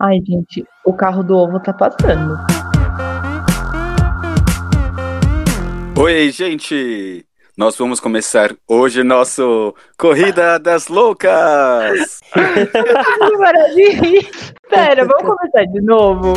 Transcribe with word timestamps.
Ai, 0.00 0.20
gente, 0.24 0.64
o 0.84 0.92
carro 0.92 1.24
do 1.24 1.36
ovo 1.36 1.58
tá 1.58 1.72
passando. 1.72 2.36
Oi, 5.98 6.30
gente! 6.30 7.26
Nós 7.56 7.76
vamos 7.76 7.98
começar 7.98 8.54
hoje 8.68 9.02
nosso 9.02 9.74
Corrida 9.98 10.56
das 10.60 10.86
Loucas! 10.86 12.20
Maravilha! 13.40 14.22
Pera, 14.70 15.04
vamos 15.04 15.36
começar 15.36 15.64
de 15.64 15.80
novo? 15.80 16.34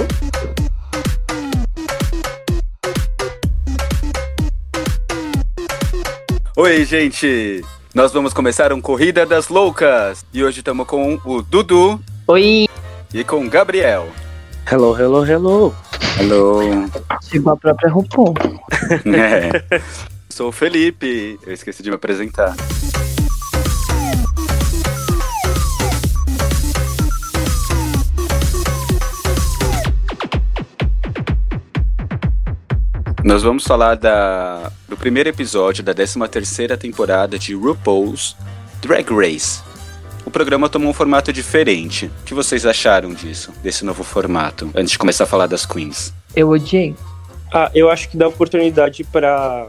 Oi, 6.57 6.83
gente! 6.83 7.61
Nós 7.93 8.11
vamos 8.11 8.33
começar 8.33 8.73
um 8.73 8.81
Corrida 8.81 9.23
das 9.23 9.49
Loucas! 9.49 10.25
E 10.33 10.43
hoje 10.43 10.61
estamos 10.61 10.87
com 10.87 11.19
o 11.23 11.43
Dudu 11.43 12.01
Oi! 12.27 12.65
E 13.13 13.23
com 13.23 13.45
o 13.45 13.49
Gabriel. 13.49 14.07
Hello, 14.71 14.97
hello, 14.97 15.25
hello. 15.25 15.75
Hello! 16.19 16.59
Chegou 17.23 17.53
a 17.53 17.57
própria 17.57 17.91
RuPaul. 17.91 18.33
É. 19.05 19.81
Sou 20.29 20.49
o 20.49 20.51
Felipe, 20.51 21.39
eu 21.45 21.53
esqueci 21.53 21.83
de 21.83 21.89
me 21.89 21.95
apresentar. 21.95 22.55
Nós 33.23 33.43
vamos 33.43 33.63
falar 33.65 33.95
da, 33.95 34.71
do 34.89 34.97
primeiro 34.97 35.29
episódio 35.29 35.83
da 35.83 35.93
13ª 35.93 36.75
temporada 36.77 37.37
de 37.37 37.53
RuPaul's 37.53 38.35
Drag 38.81 39.07
Race. 39.13 39.61
O 40.25 40.31
programa 40.31 40.69
tomou 40.69 40.89
um 40.89 40.93
formato 40.93 41.33
diferente. 41.33 42.05
O 42.21 42.23
que 42.25 42.33
vocês 42.33 42.65
acharam 42.65 43.13
disso, 43.13 43.51
desse 43.63 43.83
novo 43.83 44.03
formato, 44.03 44.69
antes 44.75 44.91
de 44.91 44.97
começar 44.99 45.23
a 45.23 45.27
falar 45.27 45.47
das 45.47 45.65
queens? 45.65 46.13
Eu 46.35 46.49
odiei. 46.49 46.95
Ah, 47.53 47.69
eu 47.73 47.89
acho 47.89 48.07
que 48.09 48.15
dá 48.17 48.27
oportunidade 48.27 49.03
pra 49.03 49.67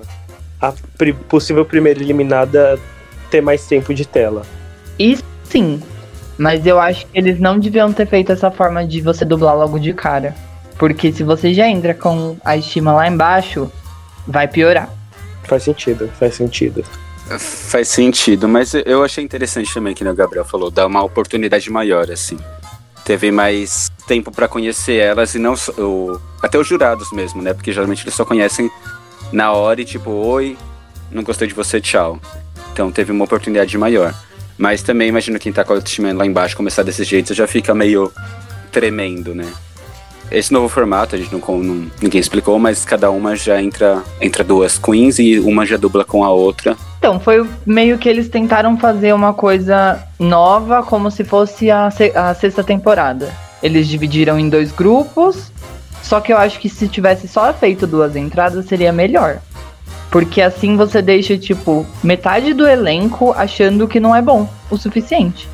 a 0.60 0.72
pri- 0.96 1.12
possível 1.14 1.64
primeira 1.64 2.00
eliminada 2.00 2.78
ter 3.30 3.40
mais 3.40 3.66
tempo 3.66 3.92
de 3.92 4.06
tela. 4.06 4.42
E 4.98 5.18
sim, 5.44 5.82
mas 6.38 6.64
eu 6.66 6.78
acho 6.78 7.06
que 7.06 7.18
eles 7.18 7.40
não 7.40 7.58
deviam 7.58 7.92
ter 7.92 8.06
feito 8.06 8.30
essa 8.30 8.50
forma 8.50 8.86
de 8.86 9.00
você 9.00 9.24
dublar 9.24 9.56
logo 9.56 9.78
de 9.78 9.92
cara. 9.92 10.34
Porque 10.78 11.12
se 11.12 11.22
você 11.24 11.52
já 11.52 11.66
entra 11.68 11.94
com 11.94 12.36
a 12.44 12.56
estima 12.56 12.92
lá 12.92 13.08
embaixo, 13.08 13.70
vai 14.26 14.46
piorar. 14.46 14.88
Faz 15.44 15.64
sentido, 15.64 16.08
faz 16.18 16.36
sentido. 16.36 16.84
Faz 17.38 17.88
sentido, 17.88 18.48
mas 18.48 18.74
eu 18.74 19.04
achei 19.04 19.22
interessante 19.22 19.72
também 19.72 19.94
que 19.94 20.04
o 20.04 20.14
Gabriel 20.14 20.44
falou, 20.44 20.70
dar 20.70 20.86
uma 20.86 21.02
oportunidade 21.02 21.70
maior, 21.70 22.10
assim. 22.10 22.38
Teve 23.04 23.30
mais 23.30 23.90
tempo 24.06 24.30
pra 24.30 24.46
conhecer 24.46 24.96
elas 24.96 25.34
e 25.34 25.38
não 25.38 25.54
o, 25.78 26.20
até 26.42 26.58
os 26.58 26.66
jurados 26.66 27.10
mesmo, 27.12 27.42
né? 27.42 27.52
Porque 27.52 27.72
geralmente 27.72 28.04
eles 28.04 28.14
só 28.14 28.24
conhecem 28.24 28.70
na 29.32 29.52
hora 29.52 29.80
e 29.80 29.84
tipo, 29.84 30.10
oi, 30.10 30.56
não 31.10 31.22
gostei 31.22 31.48
de 31.48 31.54
você, 31.54 31.80
tchau. 31.80 32.20
Então 32.72 32.90
teve 32.90 33.10
uma 33.10 33.24
oportunidade 33.24 33.76
maior. 33.76 34.14
Mas 34.56 34.82
também 34.82 35.08
imagino 35.08 35.38
quem 35.38 35.52
tá 35.52 35.64
com 35.64 35.72
a 35.72 35.76
autoestima 35.76 36.12
lá 36.12 36.26
embaixo 36.26 36.56
começar 36.56 36.82
desse 36.82 37.04
jeito 37.04 37.34
já 37.34 37.46
fica 37.46 37.74
meio 37.74 38.12
tremendo, 38.70 39.34
né? 39.34 39.52
Esse 40.32 40.52
novo 40.52 40.68
formato, 40.68 41.14
a 41.14 41.18
gente 41.18 41.30
não, 41.32 41.40
não- 41.58 41.86
ninguém 42.00 42.20
explicou, 42.20 42.58
mas 42.58 42.84
cada 42.84 43.10
uma 43.10 43.36
já 43.36 43.62
entra, 43.62 44.02
entra 44.20 44.42
duas 44.42 44.78
queens 44.78 45.18
e 45.18 45.38
uma 45.38 45.66
já 45.66 45.76
dubla 45.76 46.04
com 46.04 46.24
a 46.24 46.30
outra. 46.30 46.76
Então, 46.98 47.20
foi 47.20 47.46
meio 47.66 47.98
que 47.98 48.08
eles 48.08 48.28
tentaram 48.28 48.78
fazer 48.78 49.12
uma 49.12 49.34
coisa 49.34 50.02
nova, 50.18 50.82
como 50.82 51.10
se 51.10 51.22
fosse 51.24 51.70
a, 51.70 51.88
a 52.14 52.34
sexta 52.34 52.64
temporada. 52.64 53.32
Eles 53.62 53.86
dividiram 53.88 54.38
em 54.38 54.48
dois 54.48 54.72
grupos, 54.72 55.52
só 56.02 56.20
que 56.20 56.32
eu 56.32 56.38
acho 56.38 56.58
que 56.60 56.68
se 56.68 56.88
tivesse 56.88 57.28
só 57.28 57.52
feito 57.52 57.86
duas 57.86 58.16
entradas 58.16 58.66
seria 58.66 58.92
melhor. 58.92 59.38
Porque 60.10 60.40
assim 60.42 60.76
você 60.76 61.00
deixa, 61.02 61.36
tipo, 61.38 61.86
metade 62.02 62.54
do 62.54 62.66
elenco 62.66 63.32
achando 63.36 63.88
que 63.88 63.98
não 64.00 64.14
é 64.14 64.22
bom 64.22 64.48
o 64.70 64.76
suficiente. 64.76 65.48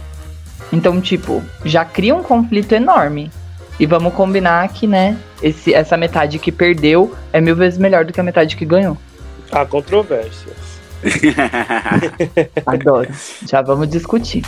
Então, 0.72 1.00
tipo, 1.00 1.42
já 1.64 1.84
cria 1.84 2.14
um 2.14 2.22
conflito 2.22 2.72
enorme. 2.74 3.30
E 3.78 3.86
vamos 3.86 4.12
combinar 4.12 4.68
que, 4.68 4.86
né, 4.86 5.16
esse, 5.40 5.72
essa 5.72 5.96
metade 5.96 6.38
que 6.38 6.50
perdeu 6.50 7.14
é 7.32 7.40
mil 7.40 7.54
vezes 7.54 7.78
melhor 7.78 8.04
do 8.04 8.12
que 8.12 8.20
a 8.20 8.24
metade 8.24 8.56
que 8.56 8.64
ganhou. 8.64 8.96
Há 9.52 9.64
controvérsias. 9.64 10.56
Adoro. 12.66 13.08
Já 13.46 13.62
vamos 13.62 13.88
discutir. 13.88 14.42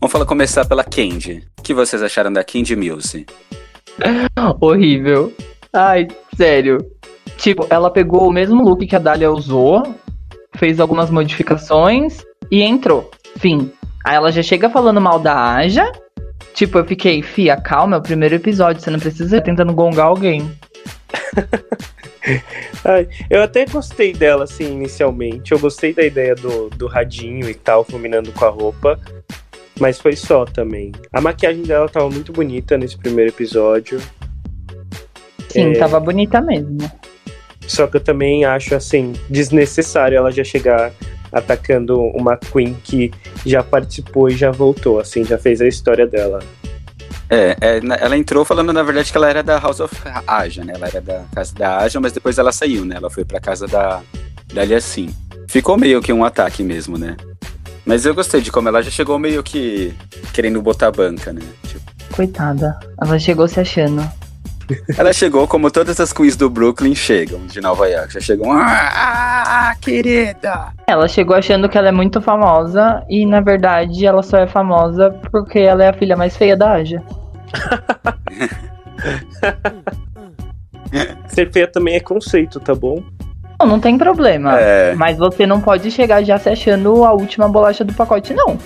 Vamos 0.00 0.12
falar, 0.12 0.26
começar 0.26 0.64
pela 0.64 0.84
Candy. 0.84 1.44
O 1.58 1.62
que 1.62 1.74
vocês 1.74 2.02
acharam 2.02 2.32
da 2.32 2.44
Candy 2.44 2.76
Muse? 2.76 3.26
Horrível. 4.60 5.32
Ai, 5.72 6.08
sério. 6.36 6.78
Tipo, 7.42 7.66
ela 7.68 7.90
pegou 7.90 8.28
o 8.28 8.32
mesmo 8.32 8.62
look 8.62 8.86
que 8.86 8.94
a 8.94 9.00
Dália 9.00 9.28
usou, 9.28 9.96
fez 10.54 10.78
algumas 10.78 11.10
modificações 11.10 12.24
e 12.48 12.62
entrou. 12.62 13.10
Fim. 13.38 13.72
Aí 14.04 14.14
ela 14.14 14.30
já 14.30 14.44
chega 14.44 14.70
falando 14.70 15.00
mal 15.00 15.18
da 15.18 15.54
Aja. 15.56 15.90
Tipo, 16.54 16.78
eu 16.78 16.84
fiquei, 16.84 17.20
fia, 17.20 17.56
calma, 17.56 17.96
é 17.96 17.98
o 17.98 18.02
primeiro 18.02 18.36
episódio, 18.36 18.80
você 18.80 18.90
não 18.90 19.00
precisa 19.00 19.38
ir 19.38 19.42
tentando 19.42 19.74
gongar 19.74 20.06
alguém. 20.06 20.48
Ai, 22.84 23.08
eu 23.28 23.42
até 23.42 23.64
gostei 23.66 24.12
dela, 24.12 24.44
assim, 24.44 24.70
inicialmente. 24.72 25.50
Eu 25.50 25.58
gostei 25.58 25.92
da 25.92 26.04
ideia 26.04 26.36
do, 26.36 26.70
do 26.70 26.86
radinho 26.86 27.50
e 27.50 27.54
tal, 27.54 27.84
combinando 27.84 28.30
com 28.30 28.44
a 28.44 28.50
roupa. 28.50 29.00
Mas 29.80 30.00
foi 30.00 30.14
só 30.14 30.44
também. 30.44 30.92
A 31.12 31.20
maquiagem 31.20 31.62
dela 31.62 31.88
tava 31.88 32.08
muito 32.08 32.32
bonita 32.32 32.78
nesse 32.78 32.96
primeiro 32.96 33.32
episódio. 33.32 34.00
Sim, 35.48 35.72
É. 35.72 35.78
tava 35.78 35.98
bonita 35.98 36.40
mesmo. 36.40 36.78
Só 37.66 37.86
que 37.86 37.96
eu 37.96 38.00
também 38.00 38.44
acho, 38.44 38.74
assim, 38.74 39.12
desnecessário 39.28 40.16
ela 40.16 40.30
já 40.30 40.44
chegar 40.44 40.92
atacando 41.32 41.98
uma 41.98 42.36
Queen 42.36 42.76
que 42.84 43.10
já 43.46 43.62
participou 43.62 44.28
e 44.28 44.36
já 44.36 44.50
voltou, 44.50 45.00
assim, 45.00 45.24
já 45.24 45.38
fez 45.38 45.60
a 45.60 45.66
história 45.66 46.06
dela. 46.06 46.40
É, 47.30 47.56
é, 47.60 47.80
ela 48.00 48.16
entrou 48.16 48.44
falando, 48.44 48.72
na 48.74 48.82
verdade, 48.82 49.10
que 49.10 49.16
ela 49.16 49.30
era 49.30 49.42
da 49.42 49.58
House 49.58 49.80
of 49.80 49.94
Aja, 50.26 50.62
né? 50.64 50.74
Ela 50.76 50.88
era 50.88 51.00
da 51.00 51.24
casa 51.34 51.54
da 51.54 51.78
Aja, 51.78 51.98
mas 51.98 52.12
depois 52.12 52.36
ela 52.36 52.52
saiu, 52.52 52.84
né? 52.84 52.96
Ela 52.96 53.08
foi 53.08 53.24
pra 53.24 53.40
casa 53.40 53.66
da, 53.66 54.02
da 54.52 54.60
Aliassim. 54.60 55.14
Ficou 55.48 55.78
meio 55.78 56.02
que 56.02 56.12
um 56.12 56.24
ataque 56.24 56.62
mesmo, 56.62 56.98
né? 56.98 57.16
Mas 57.86 58.04
eu 58.04 58.14
gostei 58.14 58.42
de 58.42 58.52
como 58.52 58.68
ela 58.68 58.82
já 58.82 58.90
chegou 58.90 59.18
meio 59.18 59.42
que 59.42 59.94
querendo 60.34 60.60
botar 60.60 60.88
a 60.88 60.92
banca, 60.92 61.32
né? 61.32 61.40
Tipo, 61.66 61.82
Coitada. 62.12 62.78
Ela 63.00 63.18
chegou 63.18 63.48
se 63.48 63.58
achando. 63.58 64.06
Ela 64.96 65.12
chegou 65.12 65.46
como 65.46 65.70
todas 65.70 65.98
as 66.00 66.12
queens 66.12 66.36
do 66.36 66.48
Brooklyn 66.48 66.94
chegam, 66.94 67.40
de 67.46 67.60
Nova 67.60 67.88
York. 67.88 68.14
Já 68.14 68.20
chegam, 68.20 68.50
ah, 68.52 69.70
ah, 69.70 69.74
querida! 69.80 70.72
Ela 70.86 71.08
chegou 71.08 71.36
achando 71.36 71.68
que 71.68 71.76
ela 71.76 71.88
é 71.88 71.92
muito 71.92 72.20
famosa 72.20 73.02
e, 73.08 73.26
na 73.26 73.40
verdade, 73.40 74.06
ela 74.06 74.22
só 74.22 74.38
é 74.38 74.46
famosa 74.46 75.10
porque 75.30 75.58
ela 75.58 75.84
é 75.84 75.88
a 75.88 75.92
filha 75.92 76.16
mais 76.16 76.36
feia 76.36 76.56
da 76.56 76.72
Aja. 76.72 77.02
Ser 81.28 81.50
feia 81.50 81.66
também 81.66 81.96
é 81.96 82.00
conceito, 82.00 82.60
tá 82.60 82.74
bom? 82.74 83.02
Não, 83.60 83.66
não 83.66 83.80
tem 83.80 83.96
problema. 83.96 84.58
É, 84.58 84.94
Mas 84.94 85.16
você 85.16 85.46
não 85.46 85.60
pode 85.60 85.90
chegar 85.90 86.22
já 86.22 86.38
se 86.38 86.48
achando 86.48 87.04
a 87.04 87.12
última 87.12 87.48
bolacha 87.48 87.84
do 87.84 87.92
pacote, 87.92 88.34
não. 88.34 88.58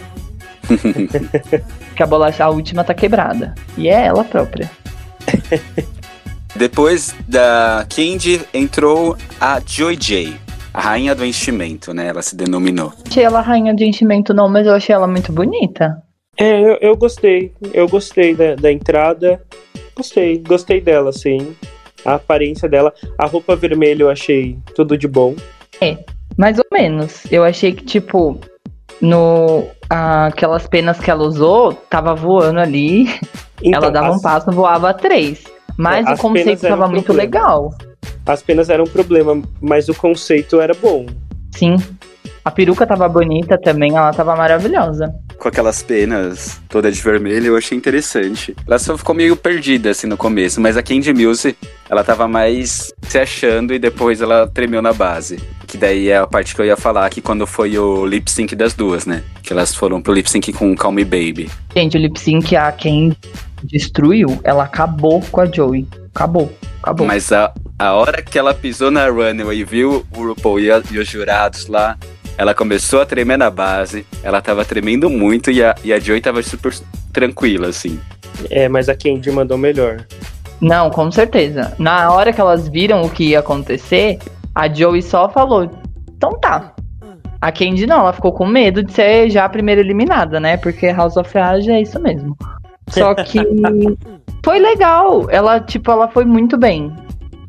Porque 0.66 2.02
a 2.02 2.06
bolacha, 2.06 2.44
a 2.44 2.50
última 2.50 2.82
tá 2.82 2.94
quebrada. 2.94 3.54
E 3.76 3.88
é 3.88 4.06
ela 4.06 4.24
própria. 4.24 4.70
Depois 6.56 7.14
da 7.28 7.87
Candy 7.94 8.41
entrou 8.54 9.16
a 9.41 9.60
Joy 9.64 9.97
J, 9.97 10.34
a 10.72 10.81
rainha 10.81 11.14
do 11.14 11.25
enchimento, 11.25 11.93
né? 11.93 12.06
Ela 12.06 12.23
se 12.23 12.34
denominou. 12.34 12.93
Achei 13.06 13.25
ela 13.25 13.40
rainha 13.40 13.75
de 13.75 13.84
enchimento, 13.84 14.32
não, 14.32 14.49
mas 14.49 14.67
eu 14.67 14.73
achei 14.73 14.94
ela 14.94 15.06
muito 15.06 15.32
bonita. 15.32 16.02
É, 16.38 16.61
eu, 16.61 16.78
eu 16.81 16.96
gostei. 16.96 17.52
Eu 17.73 17.88
gostei 17.88 18.34
da, 18.34 18.55
da 18.55 18.73
entrada. 18.73 19.43
Gostei, 19.94 20.38
gostei 20.38 20.81
dela, 20.81 21.12
sim. 21.12 21.55
A 22.05 22.14
aparência 22.14 22.69
dela. 22.69 22.93
A 23.19 23.26
roupa 23.26 23.55
vermelha 23.55 24.05
eu 24.05 24.11
achei 24.11 24.58
tudo 24.75 24.96
de 24.96 25.08
bom. 25.08 25.34
Mais 26.37 26.58
ou 26.58 26.64
menos. 26.70 27.25
Eu 27.32 27.43
achei 27.43 27.73
que, 27.73 27.84
tipo, 27.84 28.38
no. 29.00 29.64
ah, 29.90 30.26
aquelas 30.26 30.66
penas 30.66 30.98
que 30.98 31.10
ela 31.10 31.22
usou, 31.25 31.72
tava 31.72 32.14
voando 32.14 32.60
ali. 32.60 33.06
Então, 33.62 33.81
ela 33.81 33.90
dava 33.90 34.10
um 34.10 34.16
as, 34.16 34.22
passo, 34.22 34.50
voava 34.52 34.93
três. 34.93 35.43
Mas 35.78 36.06
É, 36.06 36.12
o 36.12 36.19
conceito 36.19 36.60
tava 36.60 36.87
muito 36.87 37.06
problema. 37.06 37.22
legal. 37.25 37.75
as 38.26 38.43
penas 38.43 38.69
eram 38.69 38.84
um 38.84 38.87
problema, 38.87 39.40
mas 39.62 39.88
o 39.88 39.94
conceito 39.94 40.60
era 40.60 40.75
bom. 40.75 41.06
Sim. 41.52 41.76
A 42.44 42.50
peruca 42.50 42.87
tava 42.87 43.08
bonita 43.08 43.56
também, 43.58 43.96
ela 43.96 44.12
tava 44.12 44.37
maravilhosa. 44.37 45.10
Com 45.38 45.49
aquelas 45.49 45.83
penas 45.83 46.61
toda 46.69 46.91
de 46.91 47.00
vermelho, 47.00 47.47
eu 47.47 47.56
achei 47.56 47.77
interessante. 47.77 48.55
Ela 48.67 48.79
só 48.79 48.97
ficou 48.97 49.15
meio 49.15 49.37
perdida 49.37 49.91
assim 49.91 50.06
no 50.06 50.17
começo, 50.17 50.61
mas 50.61 50.77
a 50.77 50.83
Candy 50.83 51.12
Muse, 51.12 51.56
ela 51.88 52.03
tava 52.03 52.27
mais 52.27 52.93
se 53.03 53.19
achando 53.19 53.75
e 53.75 53.79
depois 53.79 54.21
ela 54.21 54.47
tremeu 54.47 54.83
na 54.83 54.93
base. 54.93 55.38
Que 55.67 55.77
daí 55.77 56.09
é 56.09 56.19
a 56.19 56.27
parte 56.27 56.55
que 56.55 56.61
eu 56.61 56.67
ia 56.67 56.77
falar 56.77 57.09
que 57.11 57.21
quando 57.21 57.47
foi 57.47 57.79
o 57.79 58.06
lip 58.06 58.31
sync 58.31 58.55
das 58.55 58.75
duas, 58.75 59.05
né? 59.05 59.23
Que 59.43 59.53
elas 59.53 59.75
foram 59.75 60.00
pro 60.00 60.12
lip 60.12 60.31
sync 60.31 60.53
com 60.53 60.75
Calm 60.77 60.94
Me 60.94 61.05
Baby. 61.05 61.50
Gente, 61.75 61.97
o 61.97 62.00
lip 62.00 62.19
sync 62.19 62.55
a 62.56 62.71
Candy 62.73 63.17
destruiu, 63.62 64.41
ela 64.44 64.65
acabou 64.65 65.21
com 65.31 65.41
a 65.41 65.47
Joey. 65.47 65.87
Acabou, 66.15 66.53
acabou. 66.83 67.06
Mas 67.06 67.31
a, 67.31 67.53
a 67.79 67.93
hora 67.93 68.23
que 68.23 68.38
ela 68.38 68.55
pisou 68.55 68.91
na 68.91 69.06
runway 69.09 69.59
e 69.59 69.65
viu 69.65 70.06
o 70.17 70.29
RuPaul 70.29 70.61
e, 70.61 70.71
a, 70.71 70.83
e 70.91 70.99
os 70.99 71.06
jurados 71.06 71.67
lá, 71.67 71.99
ela 72.38 72.55
começou 72.55 73.00
a 73.00 73.06
tremer 73.06 73.38
na 73.38 73.50
base, 73.50 74.06
ela 74.23 74.43
tava 74.43 74.65
tremendo 74.65 75.09
muito 75.09 75.50
e 75.50 75.62
a, 75.62 75.75
e 75.83 75.93
a 75.93 75.99
Joey 75.99 76.21
tava 76.21 76.43
super 76.43 76.73
tranquila, 77.12 77.69
assim. 77.69 77.99
É, 78.50 78.69
mas 78.69 78.88
a 78.88 78.94
Candy 78.94 79.31
mandou 79.31 79.56
melhor. 79.56 80.05
Não, 80.61 80.91
com 80.91 81.11
certeza. 81.11 81.75
Na 81.79 82.12
hora 82.12 82.33
que 82.33 82.41
elas 82.41 82.69
viram 82.69 83.03
o 83.03 83.11
que 83.11 83.31
ia 83.31 83.41
acontecer, 83.41 84.19
a 84.55 84.69
Joey 84.69 85.03
só 85.03 85.29
falou: 85.29 85.71
então 86.17 86.38
tá. 86.38 86.73
A 87.41 87.53
Candy 87.53 87.87
não, 87.87 88.00
ela 88.00 88.12
ficou 88.12 88.33
com 88.33 88.47
medo 88.47 88.83
de 88.83 88.93
ser 88.93 89.31
já 89.31 89.44
a 89.44 89.49
primeira 89.49 89.81
eliminada, 89.81 90.41
né? 90.41 90.56
Porque 90.56 90.87
House 90.91 91.17
of 91.17 91.37
Age 91.37 91.71
é 91.71 91.83
isso 91.83 92.00
mesmo. 92.00 92.37
Só 92.88 93.15
que 93.15 93.38
foi 94.44 94.59
legal. 94.59 95.31
Ela, 95.31 95.61
tipo, 95.61 95.91
ela 95.91 96.09
foi 96.09 96.25
muito 96.25 96.56
bem. 96.56 96.93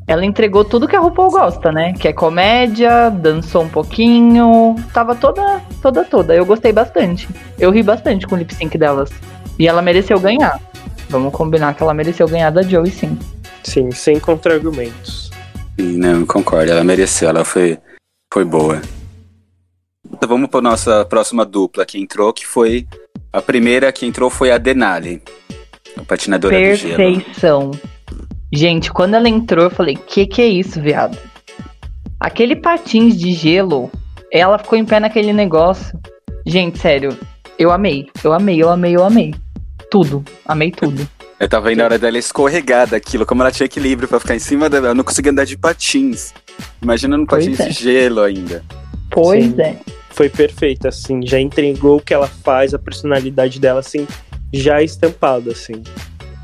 Ela 0.08 0.24
entregou 0.24 0.64
tudo 0.64 0.88
que 0.88 0.96
a 0.96 1.00
RuPaul 1.00 1.30
gosta, 1.30 1.70
né? 1.70 1.92
Que 1.92 2.08
é 2.08 2.12
comédia, 2.14 3.10
dançou 3.10 3.62
um 3.64 3.68
pouquinho, 3.68 4.74
tava 4.92 5.14
toda, 5.14 5.60
toda, 5.82 6.02
toda. 6.02 6.34
Eu 6.34 6.46
gostei 6.46 6.72
bastante. 6.72 7.28
Eu 7.58 7.70
ri 7.70 7.82
bastante 7.82 8.26
com 8.26 8.34
o 8.34 8.38
lip 8.38 8.54
sync 8.54 8.78
delas. 8.78 9.10
E 9.58 9.68
ela 9.68 9.82
mereceu 9.82 10.18
ganhar. 10.18 10.58
Vamos 11.10 11.30
combinar 11.30 11.74
que 11.74 11.82
ela 11.82 11.92
mereceu 11.92 12.26
ganhar 12.26 12.48
da 12.48 12.62
Joey, 12.62 12.90
sim. 12.90 13.18
Sim, 13.62 13.90
sem 13.90 14.18
contra-argumentos. 14.18 15.30
Não, 15.78 16.24
concordo. 16.24 16.72
Ela 16.72 16.82
mereceu, 16.82 17.28
ela 17.28 17.44
foi, 17.44 17.78
foi 18.32 18.46
boa. 18.46 18.80
Então 20.10 20.26
vamos 20.26 20.48
para 20.48 20.62
nossa 20.62 21.04
próxima 21.04 21.44
dupla 21.44 21.84
que 21.84 22.00
entrou, 22.00 22.32
que 22.32 22.46
foi 22.46 22.86
a 23.30 23.42
primeira 23.42 23.92
que 23.92 24.06
entrou 24.06 24.30
foi 24.30 24.50
a 24.50 24.56
Denali, 24.56 25.22
a 25.98 26.02
patinadora 26.02 26.56
Perfeição. 26.56 26.96
do 26.96 26.96
gelo. 26.96 27.14
Perfeição. 27.14 27.97
Gente, 28.52 28.90
quando 28.92 29.14
ela 29.14 29.28
entrou, 29.28 29.64
eu 29.64 29.70
falei: 29.70 29.96
que 29.96 30.26
que 30.26 30.40
é 30.40 30.46
isso, 30.46 30.80
viado? 30.80 31.18
Aquele 32.18 32.56
patins 32.56 33.16
de 33.16 33.32
gelo, 33.32 33.90
ela 34.32 34.58
ficou 34.58 34.78
em 34.78 34.84
pé 34.84 34.98
naquele 34.98 35.32
negócio. 35.32 35.98
Gente, 36.46 36.78
sério, 36.78 37.16
eu 37.58 37.70
amei, 37.70 38.08
eu 38.24 38.32
amei, 38.32 38.62
eu 38.62 38.68
amei, 38.68 38.96
eu 38.96 39.04
amei. 39.04 39.34
Tudo, 39.90 40.24
amei 40.46 40.70
tudo. 40.70 41.06
Eu 41.40 41.48
tava 41.48 41.68
vendo 41.68 41.82
a 41.82 41.84
hora 41.84 41.98
dela 42.00 42.18
escorregar 42.18 42.88
daquilo, 42.88 43.24
como 43.24 43.42
ela 43.42 43.52
tinha 43.52 43.66
equilíbrio 43.66 44.08
pra 44.08 44.18
ficar 44.18 44.34
em 44.34 44.40
cima 44.40 44.68
dela. 44.68 44.88
Eu 44.88 44.94
não 44.94 45.04
conseguia 45.04 45.30
andar 45.30 45.44
de 45.44 45.56
patins. 45.56 46.34
Imagina 46.82 47.16
no 47.16 47.24
Pois 47.24 47.44
patins 47.44 47.60
é. 47.60 47.68
de 47.68 47.74
gelo 47.74 48.22
ainda. 48.22 48.64
Pois 49.08 49.44
Sim. 49.44 49.60
é. 49.60 49.76
Foi 50.10 50.28
perfeita, 50.28 50.88
assim. 50.88 51.24
Já 51.24 51.38
entregou 51.38 51.98
o 51.98 52.00
que 52.00 52.12
ela 52.12 52.26
faz, 52.26 52.74
a 52.74 52.78
personalidade 52.78 53.60
dela, 53.60 53.78
assim, 53.78 54.04
já 54.52 54.82
estampada, 54.82 55.52
assim. 55.52 55.80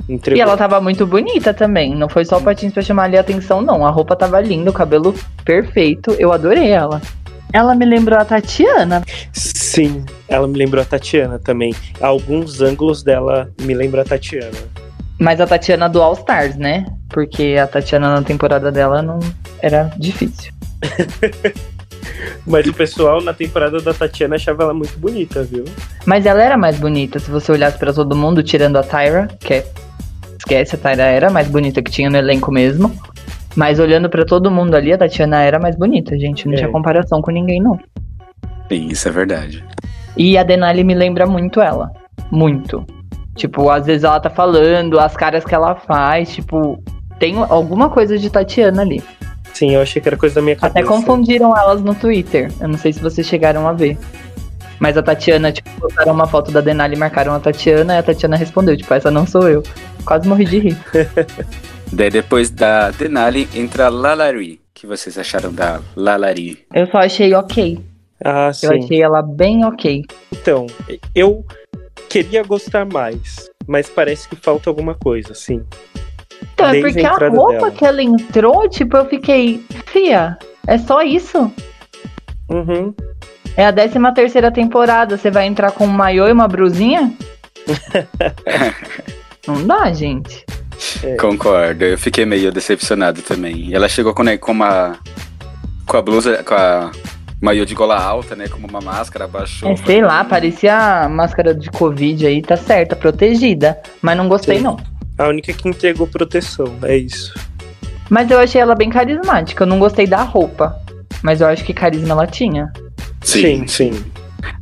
Entregou. 0.08 0.38
E 0.38 0.40
ela 0.40 0.56
tava 0.56 0.80
muito 0.80 1.06
bonita 1.06 1.54
também. 1.54 1.94
Não 1.94 2.08
foi 2.08 2.24
só 2.24 2.38
o 2.38 2.42
patins 2.42 2.72
pra 2.72 2.82
chamar 2.82 3.04
ali 3.04 3.16
a 3.16 3.20
atenção, 3.20 3.60
não. 3.60 3.86
A 3.86 3.90
roupa 3.90 4.14
tava 4.14 4.40
linda, 4.40 4.70
o 4.70 4.74
cabelo 4.74 5.14
perfeito. 5.44 6.12
Eu 6.18 6.32
adorei 6.32 6.68
ela. 6.68 7.00
Ela 7.52 7.74
me 7.74 7.84
lembrou 7.84 8.18
a 8.18 8.24
Tatiana. 8.24 9.02
Sim, 9.32 10.04
ela 10.28 10.46
me 10.46 10.58
lembrou 10.58 10.82
a 10.82 10.84
Tatiana 10.84 11.38
também. 11.38 11.74
Alguns 12.00 12.60
ângulos 12.60 13.02
dela 13.02 13.50
me 13.60 13.72
lembram 13.74 14.02
a 14.02 14.04
Tatiana. 14.04 14.58
Mas 15.20 15.40
a 15.40 15.46
Tatiana 15.46 15.88
do 15.88 16.02
All 16.02 16.14
Stars, 16.14 16.56
né? 16.56 16.84
Porque 17.08 17.56
a 17.62 17.66
Tatiana 17.66 18.12
na 18.14 18.22
temporada 18.22 18.72
dela 18.72 19.00
não 19.00 19.20
era 19.62 19.90
difícil. 19.96 20.52
Mas 22.46 22.66
o 22.66 22.74
pessoal 22.74 23.22
na 23.22 23.32
temporada 23.32 23.80
da 23.80 23.94
Tatiana 23.94 24.36
achava 24.36 24.64
ela 24.64 24.74
muito 24.74 24.98
bonita, 24.98 25.42
viu? 25.42 25.64
Mas 26.04 26.26
ela 26.26 26.42
era 26.42 26.56
mais 26.56 26.78
bonita. 26.78 27.18
Se 27.18 27.30
você 27.30 27.52
olhasse 27.52 27.78
pra 27.78 27.92
todo 27.92 28.16
mundo, 28.16 28.42
tirando 28.42 28.76
a 28.76 28.82
Tyra, 28.82 29.28
que 29.40 29.54
é... 29.54 29.66
esquece, 30.44 30.76
a 30.76 30.78
Tyra 30.78 31.02
era 31.04 31.28
a 31.28 31.30
mais 31.30 31.48
bonita 31.48 31.82
que 31.82 31.90
tinha 31.90 32.10
no 32.10 32.16
elenco 32.16 32.52
mesmo. 32.52 32.92
Mas 33.56 33.78
olhando 33.78 34.08
pra 34.10 34.24
todo 34.24 34.50
mundo 34.50 34.74
ali, 34.74 34.92
a 34.92 34.98
Tatiana 34.98 35.40
era 35.42 35.58
mais 35.60 35.76
bonita, 35.76 36.18
gente. 36.18 36.46
Não 36.46 36.54
É. 36.54 36.56
tinha 36.56 36.68
comparação 36.68 37.22
com 37.22 37.30
ninguém, 37.30 37.60
não. 37.62 37.78
Sim, 38.68 38.88
isso 38.88 39.08
é 39.08 39.10
verdade. 39.12 39.64
E 40.16 40.36
a 40.36 40.42
Denali 40.42 40.82
me 40.84 40.94
lembra 40.94 41.24
muito 41.26 41.60
ela. 41.60 41.90
Muito. 42.30 42.84
Tipo, 43.36 43.70
às 43.70 43.86
vezes 43.86 44.04
ela 44.04 44.18
tá 44.20 44.28
falando, 44.30 44.98
as 44.98 45.16
caras 45.16 45.44
que 45.44 45.54
ela 45.54 45.74
faz, 45.76 46.34
tipo, 46.34 46.82
tem 47.18 47.36
alguma 47.48 47.88
coisa 47.90 48.18
de 48.18 48.28
Tatiana 48.28 48.82
ali. 48.82 49.02
Sim, 49.52 49.70
eu 49.72 49.82
achei 49.82 50.02
que 50.02 50.08
era 50.08 50.16
coisa 50.16 50.34
da 50.36 50.42
minha 50.42 50.56
cabeça. 50.56 50.78
Até 50.80 50.86
confundiram 50.88 51.56
elas 51.56 51.80
no 51.80 51.94
Twitter. 51.94 52.50
Eu 52.60 52.68
não 52.68 52.76
sei 52.78 52.92
se 52.92 53.00
vocês 53.00 53.24
chegaram 53.26 53.68
a 53.68 53.72
ver. 53.72 53.96
Mas 54.84 54.98
a 54.98 55.02
Tatiana, 55.02 55.50
tipo, 55.50 55.70
botaram 55.80 56.12
uma 56.12 56.26
foto 56.26 56.50
da 56.50 56.60
Denali 56.60 56.94
e 56.94 56.98
marcaram 56.98 57.32
a 57.32 57.40
Tatiana, 57.40 57.94
e 57.94 57.96
a 57.96 58.02
Tatiana 58.02 58.36
respondeu, 58.36 58.76
tipo, 58.76 58.92
essa 58.92 59.10
não 59.10 59.26
sou 59.26 59.48
eu. 59.48 59.62
Quase 60.04 60.28
morri 60.28 60.44
de 60.44 60.58
rir. 60.58 60.76
Daí 61.90 62.10
depois 62.10 62.50
da 62.50 62.90
Denali 62.90 63.48
entra 63.54 63.86
a 63.86 63.88
Lalari. 63.88 64.56
O 64.56 64.58
que 64.74 64.86
vocês 64.86 65.16
acharam 65.16 65.50
da 65.50 65.80
Lalari? 65.96 66.66
Eu 66.74 66.86
só 66.88 66.98
achei 66.98 67.32
ok. 67.32 67.80
Ah, 68.22 68.48
Eu 68.48 68.52
sim. 68.52 68.84
achei 68.84 69.02
ela 69.02 69.22
bem 69.22 69.64
ok. 69.64 70.02
Então, 70.30 70.66
eu 71.14 71.46
queria 72.10 72.42
gostar 72.42 72.84
mais, 72.84 73.48
mas 73.66 73.88
parece 73.88 74.28
que 74.28 74.36
falta 74.36 74.68
alguma 74.68 74.94
coisa, 74.94 75.32
sim. 75.32 75.62
Então, 76.52 76.66
é 76.66 76.72
Desde 76.72 76.92
porque 76.92 77.06
a 77.06 77.10
a 77.26 77.28
roupa 77.30 77.52
dela. 77.54 77.70
que 77.70 77.86
ela 77.86 78.02
entrou, 78.02 78.68
tipo, 78.68 78.98
eu 78.98 79.06
fiquei, 79.06 79.64
fia, 79.86 80.36
é 80.66 80.76
só 80.76 81.00
isso? 81.00 81.50
Uhum. 82.50 82.94
É 83.56 83.66
a 83.66 83.72
13 83.72 83.98
terceira 84.14 84.50
temporada, 84.50 85.16
você 85.16 85.30
vai 85.30 85.46
entrar 85.46 85.70
com 85.70 85.84
um 85.84 85.90
maiô 85.90 86.26
e 86.26 86.32
uma 86.32 86.48
brusinha? 86.48 87.12
Não 89.46 89.64
dá, 89.66 89.92
gente. 89.92 90.44
Concordo, 91.20 91.84
eu 91.84 91.98
fiquei 91.98 92.24
meio 92.24 92.50
decepcionado 92.50 93.22
também. 93.22 93.68
E 93.68 93.74
ela 93.74 93.88
chegou 93.88 94.12
com, 94.12 94.22
né, 94.22 94.36
com 94.36 94.52
uma. 94.52 94.98
Com 95.86 95.96
a 95.96 96.02
blusa, 96.02 96.42
com 96.42 96.54
a 96.54 96.90
maiô 97.40 97.64
de 97.64 97.74
gola 97.74 98.02
alta, 98.02 98.34
né? 98.34 98.48
Como 98.48 98.66
uma 98.66 98.80
máscara, 98.80 99.26
abaixou. 99.26 99.70
É, 99.70 99.76
sei 99.76 100.00
lá, 100.00 100.24
parecia 100.24 101.04
a 101.04 101.08
máscara 101.08 101.54
de 101.54 101.70
Covid 101.70 102.26
aí, 102.26 102.42
tá 102.42 102.56
certa, 102.56 102.96
protegida. 102.96 103.78
Mas 104.02 104.16
não 104.16 104.28
gostei, 104.28 104.56
Sim. 104.56 104.64
não. 104.64 104.76
A 105.16 105.28
única 105.28 105.52
que 105.52 105.68
entregou 105.68 106.06
proteção, 106.06 106.76
é 106.82 106.96
isso. 106.96 107.34
Mas 108.10 108.30
eu 108.30 108.38
achei 108.38 108.60
ela 108.60 108.74
bem 108.74 108.90
carismática. 108.90 109.62
Eu 109.62 109.68
não 109.68 109.78
gostei 109.78 110.06
da 110.06 110.22
roupa. 110.22 110.76
Mas 111.22 111.40
eu 111.40 111.46
acho 111.46 111.64
que 111.64 111.72
carisma 111.72 112.12
ela 112.12 112.26
tinha. 112.26 112.72
Sim, 113.24 113.66
sim. 113.66 114.04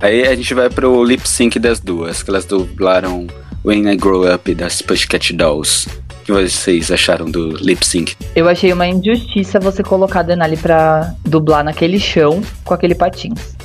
Aí 0.00 0.26
a 0.26 0.34
gente 0.34 0.54
vai 0.54 0.70
pro 0.70 1.02
lip 1.04 1.28
sync 1.28 1.58
das 1.58 1.80
duas, 1.80 2.22
que 2.22 2.30
elas 2.30 2.44
dublaram 2.44 3.26
When 3.64 3.88
I 3.88 3.96
Grow 3.96 4.32
Up 4.32 4.54
das 4.54 4.80
Pussycat 4.82 5.32
Dolls. 5.32 5.88
O 5.88 6.24
que 6.24 6.32
vocês 6.32 6.90
acharam 6.90 7.30
do 7.30 7.56
lip 7.56 7.84
sync? 7.84 8.16
Eu 8.34 8.48
achei 8.48 8.72
uma 8.72 8.86
injustiça 8.86 9.58
você 9.58 9.82
colocar 9.82 10.20
a 10.20 10.22
Denali 10.22 10.56
pra 10.56 11.14
dublar 11.24 11.64
naquele 11.64 11.98
chão 11.98 12.40
com 12.64 12.74
aquele 12.74 12.94
patins. 12.94 13.56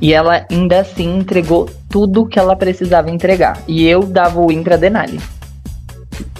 E 0.00 0.12
ela 0.12 0.46
ainda 0.50 0.80
assim 0.80 1.18
entregou 1.18 1.68
tudo 1.88 2.26
que 2.26 2.38
ela 2.38 2.54
precisava 2.54 3.10
entregar. 3.10 3.62
E 3.66 3.86
eu 3.86 4.02
dava 4.02 4.38
o 4.40 4.48
win 4.48 4.62
pra 4.62 4.76
Denali. 4.76 5.18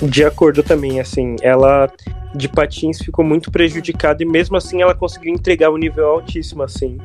De 0.02 0.24
acordo 0.24 0.62
também, 0.62 1.00
assim, 1.00 1.36
ela 1.42 1.90
de 2.34 2.48
patins 2.48 2.98
ficou 2.98 3.24
muito 3.24 3.50
prejudicada 3.50 4.22
e 4.22 4.26
mesmo 4.26 4.56
assim 4.56 4.82
ela 4.82 4.94
conseguiu 4.94 5.32
entregar 5.32 5.70
um 5.70 5.76
nível 5.76 6.06
altíssimo, 6.06 6.62
assim. 6.62 6.98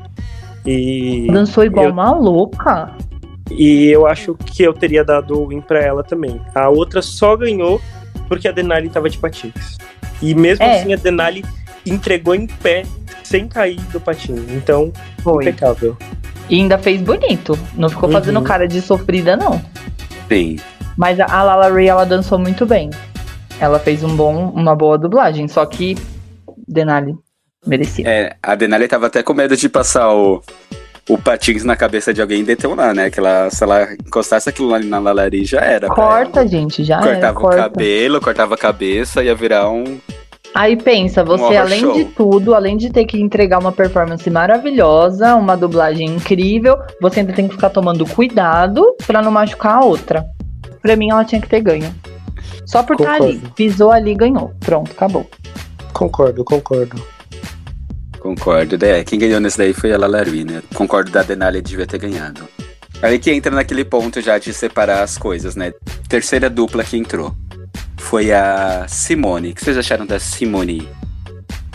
E, 0.66 1.26
Dançou 1.30 1.64
igual 1.64 1.86
eu- 1.86 1.92
uma 1.92 2.10
louca. 2.12 2.94
e 3.50 3.88
eu 3.90 4.06
acho 4.06 4.34
que 4.34 4.62
eu 4.62 4.72
teria 4.72 5.04
dado 5.04 5.40
o 5.42 5.48
win 5.48 5.60
pra 5.60 5.80
ela 5.80 6.02
também. 6.02 6.40
A 6.54 6.68
outra 6.68 7.02
só 7.02 7.36
ganhou 7.36 7.80
porque 8.28 8.48
a 8.48 8.52
Denali 8.52 8.88
tava 8.88 9.10
de 9.10 9.18
patins. 9.18 9.76
E 10.22 10.34
mesmo 10.34 10.64
É. 10.64 10.80
assim 10.80 10.92
a 10.92 10.96
Denali 10.96 11.44
entregou 11.84 12.34
em 12.34 12.46
pé, 12.46 12.84
sem 13.22 13.46
cair 13.46 13.80
do 13.92 14.00
patinho. 14.00 14.44
Então, 14.50 14.90
Foi. 15.22 15.44
impecável. 15.44 15.96
E 16.48 16.56
ainda 16.56 16.78
fez 16.78 17.00
bonito. 17.02 17.58
Não 17.74 17.88
ficou 17.88 18.08
Uhum. 18.08 18.14
fazendo 18.14 18.40
cara 18.42 18.66
de 18.66 18.80
sofrida, 18.80 19.36
não. 19.36 19.60
Sim. 20.28 20.56
Mas 20.96 21.18
a 21.20 21.42
Lala 21.42 21.68
Ray, 21.70 21.88
ela 21.88 22.04
dançou 22.06 22.38
muito 22.38 22.64
bem. 22.64 22.88
Ela 23.60 23.78
fez 23.78 24.02
um 24.02 24.14
bom, 24.16 24.48
uma 24.54 24.74
boa 24.74 24.96
dublagem. 24.96 25.46
Só 25.48 25.64
que 25.66 25.96
Denali 26.66 27.14
merecia. 27.66 28.08
É, 28.08 28.36
a 28.42 28.54
Denali 28.54 28.88
tava 28.88 29.06
até 29.06 29.22
com 29.22 29.34
medo 29.34 29.56
de 29.56 29.68
passar 29.68 30.12
o, 30.12 30.42
o 31.08 31.18
patins 31.18 31.64
na 31.64 31.76
cabeça 31.76 32.12
de 32.12 32.20
alguém 32.20 32.40
e 32.40 32.44
detonar, 32.44 32.94
né? 32.94 33.10
Que 33.10 33.20
ela, 33.20 33.50
se 33.50 33.62
ela 33.62 33.92
encostasse 33.94 34.48
aquilo 34.48 34.74
ali 34.74 34.86
na 34.86 34.98
Lalari, 34.98 35.44
já 35.44 35.60
era. 35.60 35.88
Corta, 35.88 36.46
gente, 36.46 36.84
já 36.84 36.96
ela. 36.96 37.08
era. 37.08 37.32
Cortava 37.32 37.40
o 37.40 37.72
cabelo, 37.72 38.20
cortava 38.20 38.54
a 38.54 38.58
cabeça, 38.58 39.22
ia 39.22 39.34
virar 39.34 39.68
um, 39.68 39.98
Aí 40.54 40.76
pensa, 40.76 41.24
você 41.24 41.42
horror 41.42 41.56
além 41.56 41.80
show. 41.80 41.94
de 41.94 42.04
tudo, 42.04 42.54
além 42.54 42.76
de 42.76 42.88
ter 42.88 43.04
que 43.06 43.20
entregar 43.20 43.58
uma 43.58 43.72
performance 43.72 44.30
maravilhosa, 44.30 45.34
uma 45.34 45.56
dublagem 45.56 46.06
incrível, 46.06 46.78
você 47.00 47.20
ainda 47.20 47.32
tem 47.32 47.48
que 47.48 47.56
ficar 47.56 47.70
tomando 47.70 48.06
cuidado 48.06 48.94
pra 49.04 49.20
não 49.20 49.32
machucar 49.32 49.78
a 49.78 49.84
outra. 49.84 50.24
Pra 50.80 50.94
mim, 50.94 51.10
ela 51.10 51.24
tinha 51.24 51.40
que 51.40 51.48
ter 51.48 51.60
ganho. 51.60 51.92
Só 52.64 52.84
por 52.84 52.94
estar 52.94 53.14
ali. 53.14 53.34
Concordo. 53.34 53.54
Pisou 53.54 53.90
ali, 53.90 54.14
ganhou. 54.14 54.52
Pronto, 54.60 54.92
acabou. 54.92 55.28
Concordo, 55.92 56.44
concordo. 56.44 57.02
Concordo. 58.24 58.82
É, 58.82 59.04
quem 59.04 59.18
ganhou 59.18 59.38
nesse 59.38 59.58
daí 59.58 59.74
foi 59.74 59.92
a 59.92 59.98
Lalari, 59.98 60.44
né? 60.44 60.62
Concordo 60.74 61.10
da 61.10 61.22
Denali 61.22 61.60
devia 61.60 61.86
ter 61.86 61.98
ganhado. 61.98 62.48
Aí 63.02 63.18
que 63.18 63.30
entra 63.30 63.54
naquele 63.54 63.84
ponto 63.84 64.18
já 64.22 64.38
de 64.38 64.50
separar 64.54 65.02
as 65.02 65.18
coisas, 65.18 65.54
né? 65.54 65.74
Terceira 66.08 66.48
dupla 66.48 66.82
que 66.82 66.96
entrou. 66.96 67.34
Foi 67.98 68.32
a 68.32 68.86
Simone. 68.88 69.50
O 69.50 69.54
que 69.54 69.62
vocês 69.62 69.76
acharam 69.76 70.06
da 70.06 70.18
Simone? 70.18 70.88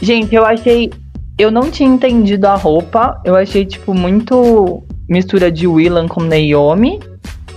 Gente, 0.01 0.33
eu 0.33 0.43
achei. 0.43 0.89
Eu 1.37 1.51
não 1.51 1.69
tinha 1.69 1.87
entendido 1.87 2.47
a 2.47 2.55
roupa. 2.55 3.21
Eu 3.23 3.35
achei, 3.35 3.63
tipo, 3.63 3.93
muito 3.93 4.83
mistura 5.07 5.51
de 5.51 5.67
Willan 5.67 6.07
com 6.07 6.23
Naomi. 6.23 6.99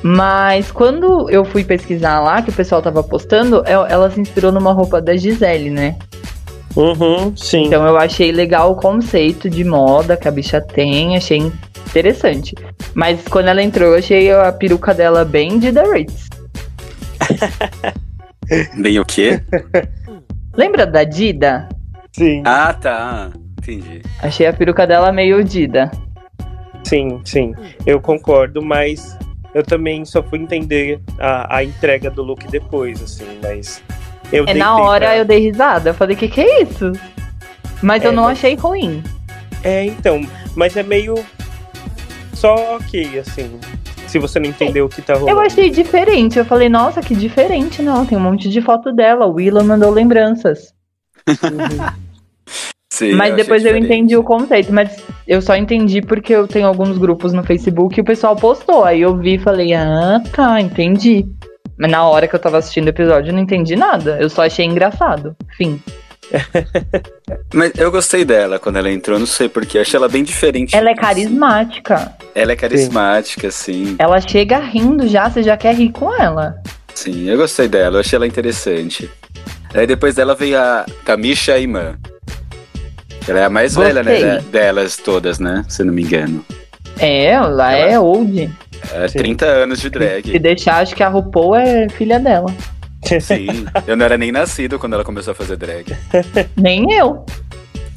Mas 0.02 0.70
quando 0.70 1.30
eu 1.30 1.46
fui 1.46 1.64
pesquisar 1.64 2.20
lá, 2.20 2.42
que 2.42 2.50
o 2.50 2.52
pessoal 2.52 2.82
tava 2.82 3.02
postando, 3.02 3.62
el- 3.66 3.86
ela 3.86 4.10
se 4.10 4.20
inspirou 4.20 4.52
numa 4.52 4.72
roupa 4.72 5.00
da 5.00 5.16
Gisele, 5.16 5.70
né? 5.70 5.96
Uhum, 6.76 7.36
sim. 7.36 7.66
Então 7.66 7.86
eu 7.86 7.96
achei 7.98 8.32
legal 8.32 8.72
o 8.72 8.76
conceito 8.76 9.50
de 9.50 9.62
moda 9.64 10.16
que 10.16 10.26
a 10.26 10.30
bicha 10.30 10.60
tem, 10.60 11.16
achei 11.16 11.52
interessante. 11.86 12.54
Mas 12.94 13.26
quando 13.28 13.48
ela 13.48 13.62
entrou, 13.62 13.90
eu 13.90 13.98
achei 13.98 14.30
a 14.32 14.50
peruca 14.52 14.94
dela 14.94 15.24
bem 15.24 15.58
de 15.58 15.72
The 15.72 15.82
Ritz. 15.82 16.28
Bem 18.76 18.98
o 18.98 19.04
quê? 19.04 19.40
Lembra 20.54 20.86
da 20.86 21.04
Dida? 21.04 21.68
Sim, 22.12 22.42
ah, 22.44 22.74
tá. 22.74 23.30
Entendi. 23.58 24.02
Achei 24.20 24.46
a 24.46 24.52
peruca 24.52 24.86
dela 24.86 25.12
meio 25.12 25.42
Dida. 25.42 25.90
sim, 26.84 27.20
sim. 27.24 27.54
Eu 27.86 28.00
concordo, 28.00 28.60
mas 28.60 29.16
eu 29.54 29.62
também 29.62 30.04
só 30.04 30.22
fui 30.22 30.40
entender 30.40 31.00
a, 31.18 31.56
a 31.56 31.64
entrega 31.64 32.10
do 32.10 32.22
look 32.22 32.46
depois, 32.48 33.00
assim, 33.02 33.38
mas. 33.42 33.82
Eu 34.32 34.44
É 34.46 34.54
na 34.54 34.76
hora 34.76 35.06
pra- 35.06 35.16
eu 35.18 35.24
dei 35.24 35.38
risada. 35.40 35.90
Eu 35.90 35.94
falei, 35.94 36.16
que 36.16 36.26
que 36.28 36.40
é 36.40 36.62
isso? 36.62 36.92
Mas 37.82 38.02
É, 38.02 38.06
eu 38.08 38.12
não 38.12 38.24
mas- 38.24 38.38
achei 38.38 38.54
ruim. 38.54 39.02
É, 39.62 39.84
então, 39.84 40.20
mas 40.56 40.76
é 40.76 40.82
meio. 40.82 41.14
Só 42.34 42.76
ok, 42.76 43.18
assim. 43.18 43.58
Se 44.06 44.18
você 44.18 44.38
não 44.40 44.48
entendeu 44.50 44.86
o 44.86 44.88
que 44.88 45.00
tá 45.00 45.14
rolando. 45.14 45.30
Eu 45.30 45.40
achei 45.40 45.70
diferente. 45.70 46.38
Eu 46.38 46.44
falei, 46.44 46.68
nossa, 46.68 47.00
que 47.00 47.14
diferente, 47.14 47.80
não. 47.82 48.04
Tem 48.04 48.16
um 48.18 48.20
monte 48.20 48.48
de 48.48 48.60
foto 48.60 48.92
dela. 48.92 49.26
O 49.26 49.34
Willa 49.34 49.62
mandou 49.62 49.90
lembranças. 49.90 50.72
Uhum. 51.28 51.92
Sim, 52.92 53.14
mas 53.14 53.32
achei 53.32 53.44
depois 53.44 53.64
eu 53.64 53.74
entendi 53.76 54.16
o 54.16 54.22
conceito. 54.22 54.70
Mas 54.72 55.02
eu 55.26 55.40
só 55.40 55.56
entendi 55.56 56.02
porque 56.02 56.34
eu 56.34 56.46
tenho 56.46 56.66
alguns 56.66 56.98
grupos 56.98 57.32
no 57.32 57.42
Facebook 57.42 57.98
e 57.98 58.02
o 58.02 58.04
pessoal 58.04 58.36
postou. 58.36 58.84
Aí 58.84 59.00
eu 59.00 59.16
vi 59.16 59.36
e 59.36 59.38
falei, 59.38 59.72
ah, 59.72 60.20
tá, 60.32 60.60
entendi. 60.60 61.24
Mas 61.78 61.90
na 61.90 62.04
hora 62.06 62.28
que 62.28 62.34
eu 62.34 62.38
tava 62.40 62.58
assistindo 62.58 62.86
o 62.86 62.90
episódio, 62.90 63.30
eu 63.30 63.34
não 63.34 63.40
entendi 63.42 63.74
nada. 63.76 64.18
Eu 64.20 64.28
só 64.30 64.44
achei 64.44 64.64
engraçado. 64.64 65.34
Fim. 65.56 65.80
Mas 67.52 67.72
eu 67.76 67.90
gostei 67.90 68.24
dela 68.24 68.58
quando 68.58 68.76
ela 68.76 68.90
entrou, 68.90 69.18
não 69.18 69.26
sei 69.26 69.48
porque. 69.48 69.78
Eu 69.78 69.82
achei 69.82 69.96
ela 69.98 70.08
bem 70.08 70.22
diferente. 70.22 70.74
Ela 70.76 70.90
é 70.90 70.94
carismática. 70.94 72.12
Ela 72.34 72.52
é 72.52 72.56
carismática, 72.56 73.50
sim. 73.50 73.96
Ela 73.98 74.20
chega 74.20 74.58
rindo 74.58 75.06
já, 75.08 75.28
você 75.28 75.42
já 75.42 75.56
quer 75.56 75.74
rir 75.74 75.90
com 75.90 76.12
ela. 76.14 76.56
Sim, 76.94 77.28
eu 77.28 77.36
gostei 77.36 77.68
dela, 77.68 77.96
eu 77.96 78.00
achei 78.00 78.16
ela 78.16 78.26
interessante. 78.26 79.10
Aí 79.74 79.86
depois 79.86 80.14
dela 80.14 80.34
veio 80.34 80.58
a 80.58 80.84
Kamisha 81.04 81.58
Iman. 81.58 81.96
Ela 83.26 83.40
é 83.40 83.44
a 83.44 83.50
mais 83.50 83.74
Gostei. 83.76 83.92
velha, 84.02 84.34
né, 84.34 84.44
delas 84.50 84.96
todas, 84.96 85.38
né? 85.38 85.64
Se 85.68 85.82
não 85.84 85.92
me 85.94 86.02
engano. 86.02 86.44
É, 86.98 87.26
ela, 87.26 87.72
Ela- 87.72 87.92
é 87.92 87.98
old. 87.98 88.50
É 88.92 89.08
Sim. 89.08 89.18
30 89.18 89.46
anos 89.46 89.78
de 89.78 89.84
Se 89.84 89.90
drag. 89.90 90.38
deixar, 90.38 90.76
acho 90.82 90.94
que 90.94 91.02
a 91.02 91.08
RuPaul 91.08 91.54
é 91.56 91.88
filha 91.88 92.18
dela. 92.18 92.52
Sim. 93.20 93.66
Eu 93.86 93.96
não 93.96 94.04
era 94.04 94.16
nem 94.16 94.30
nascido 94.32 94.78
quando 94.78 94.94
ela 94.94 95.04
começou 95.04 95.32
a 95.32 95.34
fazer 95.34 95.56
drag. 95.56 95.94
Nem 96.56 96.92
eu. 96.92 97.24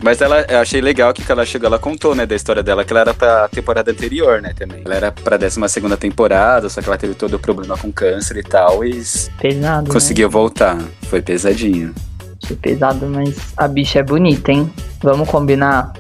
Mas 0.02 0.20
ela, 0.22 0.42
eu 0.50 0.60
achei 0.60 0.82
legal 0.82 1.14
que 1.14 1.24
ela 1.32 1.46
chegou, 1.46 1.68
ela 1.68 1.80
contou, 1.80 2.14
né, 2.14 2.26
da 2.26 2.36
história 2.36 2.62
dela, 2.62 2.84
que 2.84 2.92
ela 2.92 3.00
era 3.02 3.14
pra 3.14 3.48
temporada 3.48 3.90
anterior, 3.92 4.42
né, 4.42 4.54
também. 4.56 4.82
Ela 4.86 4.96
era 4.96 5.12
pra 5.12 5.38
12 5.38 5.60
temporada, 5.98 6.70
só 6.70 6.82
que 6.82 6.88
ela 6.88 6.98
teve 6.98 7.16
todo 7.16 7.36
o 7.36 7.40
problema 7.40 7.78
com 7.78 7.92
câncer 7.92 8.38
e 8.38 8.44
tal, 8.44 8.84
e 8.86 9.02
Pesado. 9.40 9.90
conseguiu 9.92 10.30
voltar. 10.30 10.78
Foi 11.04 11.22
pesadinho. 11.22 11.88
Né? 11.88 11.94
Achei 12.44 12.56
pesado, 12.58 13.08
mas 13.08 13.36
a 13.56 13.68
bicha 13.68 14.00
é 14.00 14.04
bonita, 14.04 14.52
hein? 14.52 14.72
Vamos 15.02 15.30
combinar? 15.30 15.94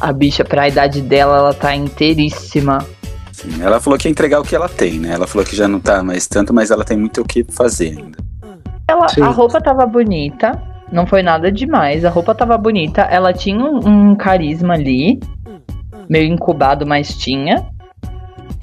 A 0.00 0.12
bicha, 0.12 0.44
pra 0.44 0.68
idade 0.68 1.00
dela, 1.00 1.38
ela 1.38 1.54
tá 1.54 1.74
inteiríssima. 1.74 2.84
Sim, 3.38 3.62
ela 3.62 3.78
falou 3.78 3.96
que 3.96 4.08
ia 4.08 4.10
entregar 4.10 4.40
o 4.40 4.42
que 4.42 4.56
ela 4.56 4.68
tem, 4.68 4.98
né? 4.98 5.12
Ela 5.12 5.24
falou 5.24 5.46
que 5.46 5.54
já 5.54 5.68
não 5.68 5.78
tá 5.78 6.02
mais 6.02 6.26
tanto, 6.26 6.52
mas 6.52 6.72
ela 6.72 6.84
tem 6.84 6.96
muito 6.96 7.20
o 7.20 7.24
que 7.24 7.44
fazer 7.48 7.96
ainda. 7.96 8.18
Ela, 8.88 9.06
a 9.22 9.30
roupa 9.30 9.60
tava 9.60 9.86
bonita, 9.86 10.60
não 10.90 11.06
foi 11.06 11.22
nada 11.22 11.52
demais. 11.52 12.04
A 12.04 12.10
roupa 12.10 12.34
tava 12.34 12.58
bonita, 12.58 13.02
ela 13.02 13.32
tinha 13.32 13.64
um, 13.64 14.10
um 14.10 14.14
carisma 14.16 14.74
ali, 14.74 15.20
meio 16.08 16.24
incubado, 16.32 16.84
mas 16.84 17.14
tinha. 17.16 17.64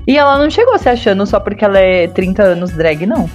E 0.05 0.17
ela 0.17 0.38
não 0.38 0.50
chegou 0.50 0.77
se 0.77 0.89
achando 0.89 1.25
só 1.25 1.39
porque 1.39 1.63
ela 1.63 1.79
é 1.79 2.08
30 2.10 2.44
anos 2.44 2.72
drag, 2.72 3.05
não. 3.05 3.29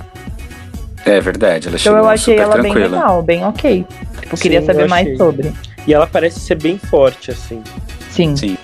É 1.06 1.20
verdade, 1.22 1.68
ela 1.68 1.76
Então 1.78 1.94
chegou 1.94 1.98
eu 2.00 2.08
achei 2.08 2.34
super 2.34 2.42
ela 2.44 2.62
bem 2.62 2.72
tranquila. 2.72 2.96
legal, 2.98 3.22
bem 3.22 3.44
ok. 3.46 3.86
Tipo, 4.20 4.36
queria 4.36 4.60
Sim, 4.60 4.66
saber 4.66 4.82
eu 4.82 4.88
mais 4.90 5.16
sobre. 5.16 5.52
E 5.86 5.94
ela 5.94 6.06
parece 6.06 6.38
ser 6.40 6.56
bem 6.60 6.76
forte, 6.76 7.30
assim. 7.30 7.62
Sim, 8.10 8.36
Sim. 8.36 8.58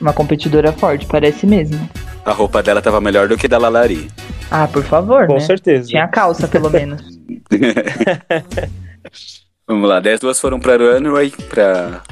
uma 0.00 0.12
competidora 0.12 0.70
forte, 0.72 1.06
parece 1.06 1.44
mesmo. 1.44 1.90
A 2.30 2.32
roupa 2.32 2.62
dela 2.62 2.80
tava 2.80 3.00
melhor 3.00 3.26
do 3.26 3.36
que 3.36 3.48
da 3.48 3.58
Lalari. 3.58 4.08
Ah, 4.48 4.68
por 4.68 4.84
favor, 4.84 5.26
Com 5.26 5.34
né? 5.34 5.40
certeza. 5.40 5.88
Tinha 5.88 6.06
calça, 6.06 6.46
pelo 6.46 6.70
menos. 6.70 7.02
Vamos 9.66 9.88
lá, 9.88 9.98
10 9.98 10.20
duas 10.20 10.40
foram 10.40 10.60
pra 10.60 10.76
Runway, 10.76 11.32
pra 11.48 12.02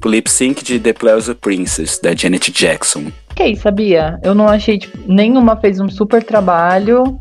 pro 0.00 0.10
lip 0.10 0.30
sync 0.30 0.64
de 0.64 0.80
The 0.80 0.94
Pleasure 0.94 1.36
Princess, 1.36 1.98
da 1.98 2.14
Janet 2.14 2.50
Jackson. 2.50 3.12
Ok, 3.32 3.54
sabia? 3.56 4.18
Eu 4.22 4.34
não 4.34 4.48
achei, 4.48 4.78
tipo, 4.78 4.96
nenhuma 5.06 5.58
fez 5.58 5.78
um 5.78 5.90
super 5.90 6.24
trabalho. 6.24 7.20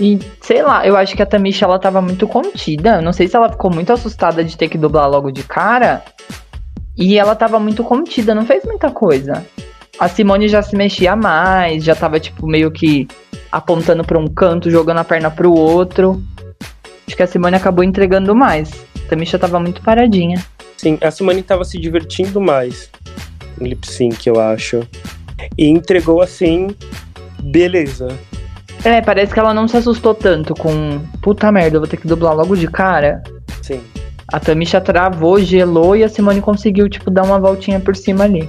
E, 0.00 0.20
sei 0.42 0.62
lá, 0.62 0.86
eu 0.86 0.96
acho 0.96 1.16
que 1.16 1.22
a 1.24 1.26
Tamisha, 1.26 1.64
ela 1.64 1.80
tava 1.80 2.00
muito 2.00 2.28
contida. 2.28 3.02
Não 3.02 3.12
sei 3.12 3.26
se 3.26 3.34
ela 3.34 3.50
ficou 3.50 3.72
muito 3.72 3.92
assustada 3.92 4.44
de 4.44 4.56
ter 4.56 4.68
que 4.68 4.78
dublar 4.78 5.10
logo 5.10 5.32
de 5.32 5.42
cara. 5.42 6.04
E 6.96 7.18
ela 7.18 7.34
tava 7.34 7.58
muito 7.58 7.82
contida, 7.82 8.32
não 8.32 8.46
fez 8.46 8.64
muita 8.64 8.92
coisa. 8.92 9.44
A 9.98 10.08
Simone 10.08 10.48
já 10.48 10.62
se 10.62 10.76
mexia 10.76 11.14
mais, 11.14 11.84
já 11.84 11.94
tava, 11.94 12.18
tipo, 12.18 12.46
meio 12.46 12.70
que 12.70 13.06
apontando 13.50 14.04
pra 14.04 14.18
um 14.18 14.26
canto, 14.26 14.70
jogando 14.70 14.98
a 14.98 15.04
perna 15.04 15.30
pro 15.30 15.52
outro. 15.52 16.22
Acho 17.06 17.16
que 17.16 17.22
a 17.22 17.26
Simone 17.26 17.56
acabou 17.56 17.84
entregando 17.84 18.34
mais. 18.34 18.72
A 19.04 19.08
Tamisha 19.08 19.38
tava 19.38 19.60
muito 19.60 19.82
paradinha. 19.82 20.44
Sim, 20.76 20.98
a 21.00 21.10
Simone 21.10 21.42
tava 21.42 21.64
se 21.64 21.78
divertindo 21.78 22.40
mais 22.40 22.90
no 23.58 23.66
lip 23.66 23.86
sync, 23.86 24.26
eu 24.26 24.40
acho. 24.40 24.86
E 25.56 25.68
entregou 25.68 26.20
assim, 26.20 26.74
beleza. 27.42 28.08
É, 28.84 29.00
parece 29.00 29.32
que 29.32 29.40
ela 29.40 29.54
não 29.54 29.66
se 29.66 29.76
assustou 29.76 30.14
tanto 30.14 30.54
com. 30.54 31.00
Puta 31.22 31.50
merda, 31.50 31.76
eu 31.76 31.80
vou 31.80 31.88
ter 31.88 31.96
que 31.96 32.06
dublar 32.06 32.34
logo 32.34 32.56
de 32.56 32.66
cara. 32.66 33.22
Sim. 33.62 33.80
A 34.32 34.40
Tamisha 34.40 34.80
travou, 34.80 35.40
gelou 35.40 35.96
e 35.96 36.04
a 36.04 36.08
Simone 36.08 36.40
conseguiu, 36.40 36.88
tipo, 36.88 37.10
dar 37.10 37.22
uma 37.22 37.38
voltinha 37.38 37.80
por 37.80 37.94
cima 37.94 38.24
ali. 38.24 38.48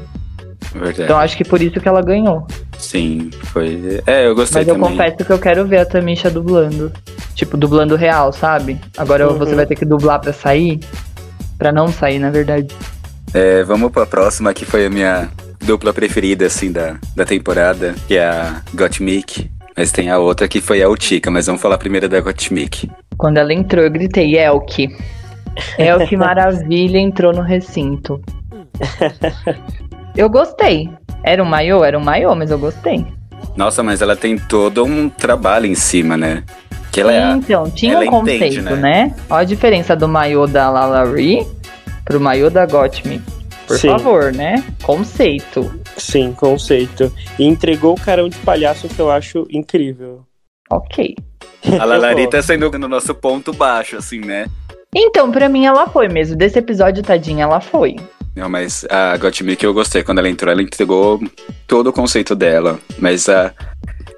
Verdade. 0.76 1.04
Então 1.04 1.18
acho 1.18 1.36
que 1.38 1.44
por 1.44 1.62
isso 1.62 1.80
que 1.80 1.88
ela 1.88 2.02
ganhou. 2.02 2.46
Sim, 2.78 3.30
foi. 3.46 4.02
É, 4.06 4.28
eu 4.28 4.36
gostei 4.36 4.62
Mas 4.62 4.68
eu 4.68 4.76
também. 4.76 4.90
confesso 4.92 5.18
que 5.26 5.32
eu 5.32 5.40
quero 5.40 5.66
ver 5.66 5.78
a 5.80 5.86
Tamisha 5.86 6.30
dublando. 6.30 6.92
Tipo, 7.34 7.58
dublando 7.58 7.96
real, 7.96 8.32
sabe? 8.34 8.80
Agora 8.98 9.30
Uhum. 9.30 9.38
você 9.38 9.56
vai 9.56 9.66
ter 9.66 9.76
que 9.76 9.86
dublar 9.86 10.20
pra 10.20 10.32
sair. 10.34 10.80
Pra 11.58 11.72
não 11.72 11.88
sair, 11.88 12.20
na 12.20 12.30
verdade. 12.30 12.68
É, 13.34 13.64
vamos 13.64 13.92
pra 13.92 14.06
próxima, 14.06 14.54
que 14.54 14.66
foi 14.66 14.86
a 14.86 14.90
minha 14.90 15.30
dupla 15.64 15.94
preferida, 15.94 16.46
assim, 16.46 16.72
da, 16.72 16.98
da 17.16 17.26
temporada, 17.26 17.96
que 18.08 18.16
é 18.18 18.26
a 18.26 18.62
Gottmik. 18.74 19.50
Mas 19.76 19.92
tem 19.92 20.10
a 20.10 20.18
outra 20.20 20.48
que 20.48 20.62
foi 20.62 20.82
a 20.82 20.90
Utica, 20.90 21.30
mas 21.32 21.46
vamos 21.48 21.62
falar 21.62 21.78
primeiro 21.78 22.08
da 22.08 22.20
Gottmik. 22.22 22.90
Quando 23.18 23.38
ela 23.38 23.54
entrou, 23.54 23.84
eu 23.84 23.92
gritei, 23.92 24.38
Elke. 24.38 24.90
Elke 25.78 26.16
maravilha 26.18 26.98
entrou 26.98 27.34
no 27.34 27.42
recinto. 27.42 28.22
Eu 30.16 30.30
gostei. 30.30 30.90
Era 31.24 31.42
um 31.44 31.46
maiô? 31.46 31.84
Era 31.84 31.98
um 31.98 32.04
maiô, 32.04 32.36
mas 32.36 32.52
eu 32.52 32.60
gostei. 32.60 33.06
Nossa, 33.56 33.84
mas 33.84 34.02
ela 34.02 34.16
tem 34.16 34.38
todo 34.38 34.84
um 34.84 35.10
trabalho 35.10 35.66
em 35.66 35.76
cima, 35.76 36.16
né? 36.18 36.44
Que 36.92 37.02
ela 37.02 37.12
é 37.14 37.24
a- 37.24 37.32
Então, 37.32 37.70
tinha 37.70 37.94
ela 37.96 38.04
um 38.06 38.08
conceito, 38.10 38.44
entende, 38.46 38.62
né? 38.62 38.76
né? 38.76 39.16
Olha 39.30 39.42
a 39.42 39.44
diferença 39.44 39.96
do 39.96 40.08
maiô 40.08 40.48
da 40.48 40.70
Lalari 40.70 41.46
pro 42.06 42.20
maiô 42.20 42.50
da 42.50 42.66
Gottmik. 42.66 43.24
Por 43.68 43.78
Sim. 43.80 43.88
favor, 43.90 44.32
né? 44.32 44.64
Conceito. 44.84 45.74
Sim, 45.98 46.34
conceito. 46.34 47.12
E 47.40 47.44
entregou 47.46 47.94
o 47.96 48.00
carão 48.00 48.30
de 48.30 48.38
palhaço 48.38 48.88
que 48.88 49.00
eu 49.00 49.10
acho 49.10 49.46
incrível. 49.50 50.22
Ok. 50.70 51.16
A 51.80 51.84
Lalari 51.84 52.30
tá 52.30 52.42
sendo 52.42 52.70
no 52.78 52.88
nosso 52.88 53.14
ponto 53.16 53.52
baixo, 53.52 53.98
assim, 53.98 54.20
né? 54.20 54.46
Então, 54.96 55.32
pra 55.32 55.50
mim 55.50 55.66
ela 55.66 55.88
foi 55.88 56.08
mesmo. 56.08 56.38
Desse 56.38 56.60
episódio, 56.60 57.02
tadinha, 57.04 57.44
ela 57.44 57.60
foi. 57.60 57.96
Não, 58.36 58.50
mas 58.50 58.86
a 58.90 59.16
Gottmik 59.18 59.64
eu 59.64 59.74
gostei. 59.74 60.04
Quando 60.04 60.20
ela 60.20 60.30
entrou, 60.30 60.52
ela 60.52 60.62
entregou 60.62 61.22
todo 61.66 61.88
o 61.88 61.94
conceito 61.94 62.36
dela. 62.36 62.80
Mas 63.00 63.30
a. 63.30 63.54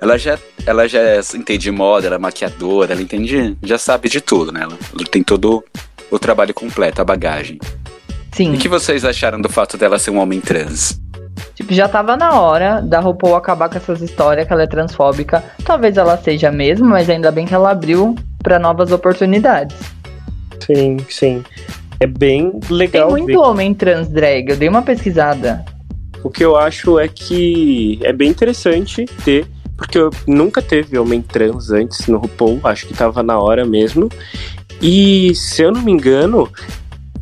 Ela 0.02 0.18
já, 0.18 0.38
ela 0.66 0.88
já 0.88 1.00
entende 1.34 1.72
moda, 1.72 2.06
ela 2.06 2.16
é 2.18 2.20
maquiadora, 2.20 2.94
ela 2.94 3.02
entende, 3.02 3.58
já 3.64 3.80
sabe 3.80 4.10
de 4.10 4.22
tudo, 4.22 4.52
né? 4.52 4.62
Ela, 4.62 4.78
ela 4.94 5.08
tem 5.10 5.24
todo 5.24 5.64
o 6.12 6.20
trabalho 6.20 6.54
completo, 6.54 7.02
a 7.02 7.06
bagagem. 7.06 7.58
Sim. 8.32 8.54
E 8.54 8.58
o 8.58 8.60
que 8.60 8.70
vocês 8.70 9.04
acharam 9.04 9.42
do 9.42 9.50
fato 9.50 9.76
dela 9.76 9.98
ser 9.98 10.12
um 10.12 10.20
homem 10.20 10.40
trans? 10.40 11.02
Tipo, 11.56 11.74
já 11.74 11.90
tava 11.90 12.16
na 12.16 12.40
hora 12.40 12.82
da 12.82 13.00
RuPaul 13.00 13.36
acabar 13.36 13.70
com 13.70 13.78
essas 13.78 14.00
histórias 14.00 14.46
que 14.46 14.54
ela 14.54 14.64
é 14.64 14.68
transfóbica. 14.68 15.44
Talvez 15.66 15.98
ela 15.98 16.16
seja 16.18 16.52
mesmo, 16.52 16.86
mas 16.86 17.10
ainda 17.10 17.32
bem 17.32 17.48
que 17.48 17.54
ela 17.56 17.72
abriu 17.72 18.16
pra 18.44 18.60
novas 18.60 18.92
oportunidades. 18.92 19.76
Sim, 20.64 20.98
sim. 21.10 21.44
É 22.00 22.08
bem 22.08 22.51
Tem 22.51 22.77
legal 22.77 23.12
ver. 23.12 23.22
muito 23.22 23.39
homem 23.39 23.74
trans 23.74 24.08
drag, 24.08 24.50
eu 24.50 24.58
dei 24.58 24.70
uma 24.70 24.82
pesquisada. 24.82 25.66
O 26.24 26.30
que 26.30 26.44
eu 26.44 26.56
acho 26.56 27.00
é 27.00 27.08
que 27.08 28.00
é 28.04 28.12
bem 28.12 28.30
interessante 28.30 29.06
ter, 29.24 29.48
porque 29.75 29.98
eu 29.98 30.10
nunca 30.27 30.62
teve 30.62 30.98
homem 30.98 31.22
trans 31.22 31.72
antes 31.72 32.08
no 32.08 32.18
RuPaul, 32.18 32.60
acho 32.63 32.88
que 32.88 32.94
tava 32.94 33.24
na 33.24 33.39
hora 33.39 33.66
mesmo. 33.66 34.10
E 34.82 35.34
se 35.36 35.63
eu 35.63 35.72
não 35.72 35.82
me 35.82 35.92
engano, 35.92 36.50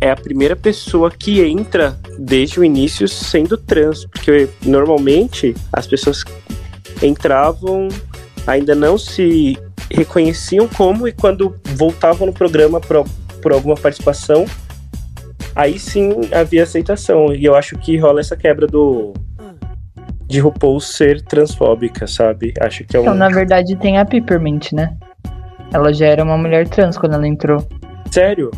é 0.02 0.10
a 0.10 0.16
primeira 0.16 0.56
pessoa 0.56 1.10
que 1.10 1.42
entra 1.42 1.98
desde 2.18 2.60
o 2.60 2.64
início 2.64 3.08
sendo 3.08 3.58
trans, 3.58 4.06
porque 4.06 4.50
normalmente 4.66 5.56
as 5.72 5.88
pessoas 5.88 6.24
entravam, 7.02 7.88
ainda 8.46 8.76
não 8.76 8.98
se 8.98 9.58
reconheciam 9.90 10.68
como, 10.68 11.08
e 11.08 11.12
quando 11.12 11.56
voltavam 11.76 12.28
no 12.28 12.34
programa 12.34 12.80
por, 12.80 13.06
por 13.42 13.54
alguma 13.54 13.76
participação, 13.76 14.46
aí 15.56 15.80
sim 15.80 16.12
havia 16.32 16.64
aceitação. 16.64 17.34
E 17.34 17.46
eu 17.46 17.56
acho 17.56 17.78
que 17.78 17.98
rola 17.98 18.20
essa 18.20 18.36
quebra 18.36 18.68
do. 18.68 19.14
De 20.28 20.40
RuPaul 20.40 20.80
ser 20.80 21.22
transfóbica, 21.22 22.08
sabe? 22.08 22.54
Acho 22.60 22.84
que 22.84 22.98
é 22.98 23.00
um. 23.00 23.04
Então, 23.04 23.16
na 23.16 23.30
verdade, 23.30 23.76
tem 23.78 23.98
a 23.98 24.06
Peppermint, 24.06 24.74
né? 24.74 24.98
Ela 25.72 25.94
já 25.94 26.08
era 26.08 26.24
uma 26.24 26.38
mulher 26.38 26.68
trans 26.68 26.98
quando 26.98 27.14
ela 27.14 27.28
entrou. 27.28 27.66
Sério? 28.12 28.50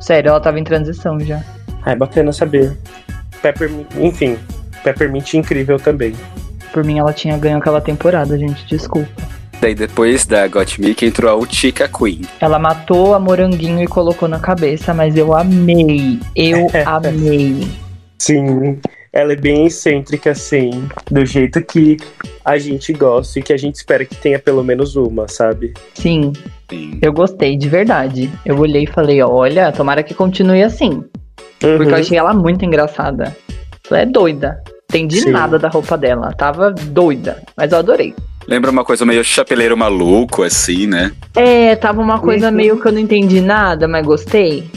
Sério, 0.00 0.30
ela 0.30 0.40
tava 0.40 0.58
em 0.58 0.64
transição 0.64 1.18
já. 1.20 1.42
Ah, 1.84 1.92
é 1.92 1.96
bacana 1.96 2.32
saber. 2.32 2.76
Peppermint, 3.40 3.86
enfim, 3.96 4.38
Peppermint 4.82 5.34
incrível 5.34 5.78
também. 5.78 6.14
Por 6.72 6.84
mim, 6.84 6.98
ela 6.98 7.12
tinha 7.12 7.38
ganho 7.38 7.58
aquela 7.58 7.80
temporada, 7.80 8.36
gente, 8.36 8.66
desculpa. 8.66 9.08
Daí 9.60 9.74
depois 9.74 10.26
da 10.26 10.46
Gottmik 10.46 11.04
entrou 11.06 11.30
a 11.30 11.34
Utica 11.34 11.88
Queen. 11.88 12.22
Ela 12.40 12.58
matou 12.58 13.14
a 13.14 13.18
moranguinho 13.18 13.82
e 13.82 13.86
colocou 13.86 14.28
na 14.28 14.38
cabeça, 14.38 14.92
mas 14.92 15.16
eu 15.16 15.34
amei. 15.34 16.18
Eu 16.34 16.68
amei. 16.84 17.66
Sim, 18.18 18.78
ela 19.12 19.32
é 19.32 19.36
bem 19.36 19.66
excêntrica, 19.66 20.30
assim, 20.32 20.86
do 21.10 21.24
jeito 21.24 21.62
que 21.62 21.96
a 22.44 22.58
gente 22.58 22.92
gosta 22.92 23.38
e 23.38 23.42
que 23.42 23.52
a 23.52 23.56
gente 23.56 23.76
espera 23.76 24.04
que 24.04 24.14
tenha 24.14 24.38
pelo 24.38 24.62
menos 24.62 24.94
uma, 24.94 25.26
sabe? 25.26 25.72
Sim, 25.94 26.32
Sim. 26.70 26.98
eu 27.02 27.12
gostei, 27.12 27.56
de 27.56 27.68
verdade. 27.68 28.30
Eu 28.44 28.58
olhei 28.58 28.84
e 28.84 28.86
falei, 28.86 29.22
olha, 29.22 29.72
tomara 29.72 30.02
que 30.02 30.14
continue 30.14 30.62
assim. 30.62 31.02
Porque 31.58 31.66
Uhum. 31.84 31.90
eu 31.90 31.94
achei 31.96 32.18
ela 32.18 32.34
muito 32.34 32.64
engraçada. 32.64 33.34
Ela 33.90 34.00
é 34.00 34.06
doida. 34.06 34.62
Entendi 34.90 35.20
Sim. 35.22 35.30
nada 35.30 35.58
da 35.58 35.68
roupa 35.68 35.96
dela. 35.96 36.32
Tava 36.32 36.70
doida. 36.70 37.42
Mas 37.56 37.72
eu 37.72 37.78
adorei. 37.78 38.14
Lembra 38.46 38.70
uma 38.70 38.84
coisa 38.84 39.04
meio 39.04 39.24
chapeleiro 39.24 39.76
maluco, 39.76 40.42
assim, 40.42 40.86
né? 40.86 41.12
É, 41.34 41.74
tava 41.76 42.00
uma 42.00 42.18
coisa 42.20 42.48
Uhum. 42.48 42.54
meio 42.54 42.80
que 42.80 42.86
eu 42.86 42.92
não 42.92 43.00
entendi 43.00 43.40
nada, 43.40 43.88
mas 43.88 44.04
gostei. 44.06 44.70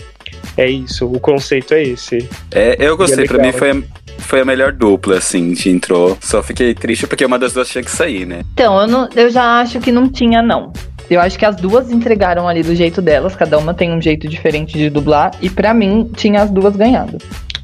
É 0.57 0.67
isso, 0.69 1.05
o 1.05 1.19
conceito 1.19 1.73
é 1.73 1.83
esse. 1.83 2.27
É, 2.51 2.75
eu 2.79 2.97
gostei, 2.97 3.23
E 3.23 3.25
é 3.25 3.27
pra 3.27 3.37
mim 3.41 3.51
foi 3.51 3.71
a, 3.71 3.77
foi 4.17 4.41
a 4.41 4.45
melhor 4.45 4.71
dupla, 4.73 5.17
assim, 5.17 5.53
que 5.53 5.69
entrou. 5.69 6.17
Só 6.19 6.41
fiquei 6.41 6.73
triste 6.73 7.05
porque 7.07 7.23
uma 7.23 7.37
das 7.39 7.53
duas 7.53 7.69
tinha 7.69 7.83
que 7.83 7.91
sair, 7.91 8.25
né? 8.25 8.41
Então, 8.53 8.79
eu, 8.81 8.87
não- 8.87 9.09
eu 9.15 9.29
já 9.29 9.61
acho 9.61 9.79
que 9.79 9.91
não 9.91 10.09
tinha, 10.09 10.41
não. 10.41 10.73
Eu 11.09 11.19
acho 11.21 11.39
que 11.39 11.45
as 11.45 11.55
duas 11.55 11.89
entregaram 11.91 12.47
ali 12.47 12.61
do 12.61 12.75
jeito 12.75 13.01
delas, 13.01 13.35
cada 13.35 13.57
uma 13.57 13.73
tem 13.73 13.91
um 13.91 14.01
jeito 14.01 14.27
diferente 14.27 14.77
de 14.77 14.89
dublar, 14.89 15.31
e 15.41 15.49
pra 15.49 15.73
mim 15.73 16.09
tinha 16.15 16.41
as 16.41 16.51
duas 16.51 16.75
ganhado. 16.75 17.17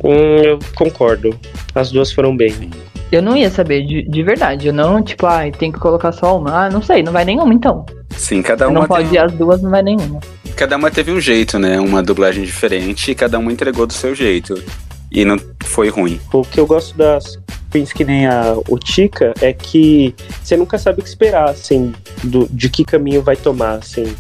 Hum, 0.04 0.38
eu 0.44 0.60
concordo. 0.76 1.38
As 1.74 1.92
duas 1.92 2.12
foram 2.12 2.36
bem. 2.36 2.70
Eu 3.16 3.22
não 3.22 3.38
ia 3.38 3.50
saber 3.50 3.86
de, 3.86 4.04
de 4.04 4.24
verdade. 4.24 4.68
Eu 4.68 4.74
não, 4.74 5.02
tipo, 5.02 5.26
ai, 5.26 5.50
tem 5.50 5.72
que 5.72 5.80
colocar 5.80 6.12
só 6.12 6.38
uma. 6.38 6.66
Ah, 6.66 6.70
não 6.70 6.82
sei, 6.82 7.02
não 7.02 7.14
vai 7.14 7.24
nenhuma 7.24 7.54
então. 7.54 7.86
Sim, 8.10 8.42
cada 8.42 8.68
uma, 8.68 8.82
não 8.82 8.88
pode 8.88 9.08
tem- 9.08 9.16
ir 9.16 9.20
as 9.20 9.32
duas, 9.32 9.62
não 9.62 9.70
vai 9.70 9.82
nenhuma. 9.82 10.20
cada 10.54 10.76
uma 10.76 10.92
teve 10.92 11.14
um 11.14 11.22
jeito, 11.22 11.58
né? 11.58 11.80
Uma 11.80 12.04
dublagem 12.04 12.44
diferente 12.44 13.12
e 13.12 13.16
cada 13.16 13.40
uma 13.40 13.54
entregou 13.54 13.88
do 13.88 13.94
seu 13.94 14.14
jeito. 14.14 14.62
E 15.10 15.24
não 15.24 15.38
foi 15.64 15.88
ruim. 15.88 16.20
O 16.34 16.42
que 16.42 16.60
eu 16.60 16.68
gosto 16.68 16.98
das 16.98 17.40
queens 17.72 17.94
que 17.94 18.04
nem 18.04 18.26
a 18.28 18.58
Utica 18.70 19.34
é 19.42 19.54
que 19.54 20.14
você 20.44 20.58
nunca 20.58 20.78
sabe 20.78 21.00
o 21.00 21.04
que 21.04 21.08
esperar, 21.08 21.50
assim, 21.50 21.94
do, 22.22 22.50
de 22.52 22.70
que 22.70 22.84
caminho 22.84 23.22
vai 23.22 23.38
tomar, 23.38 23.76
assim. 23.76 24.14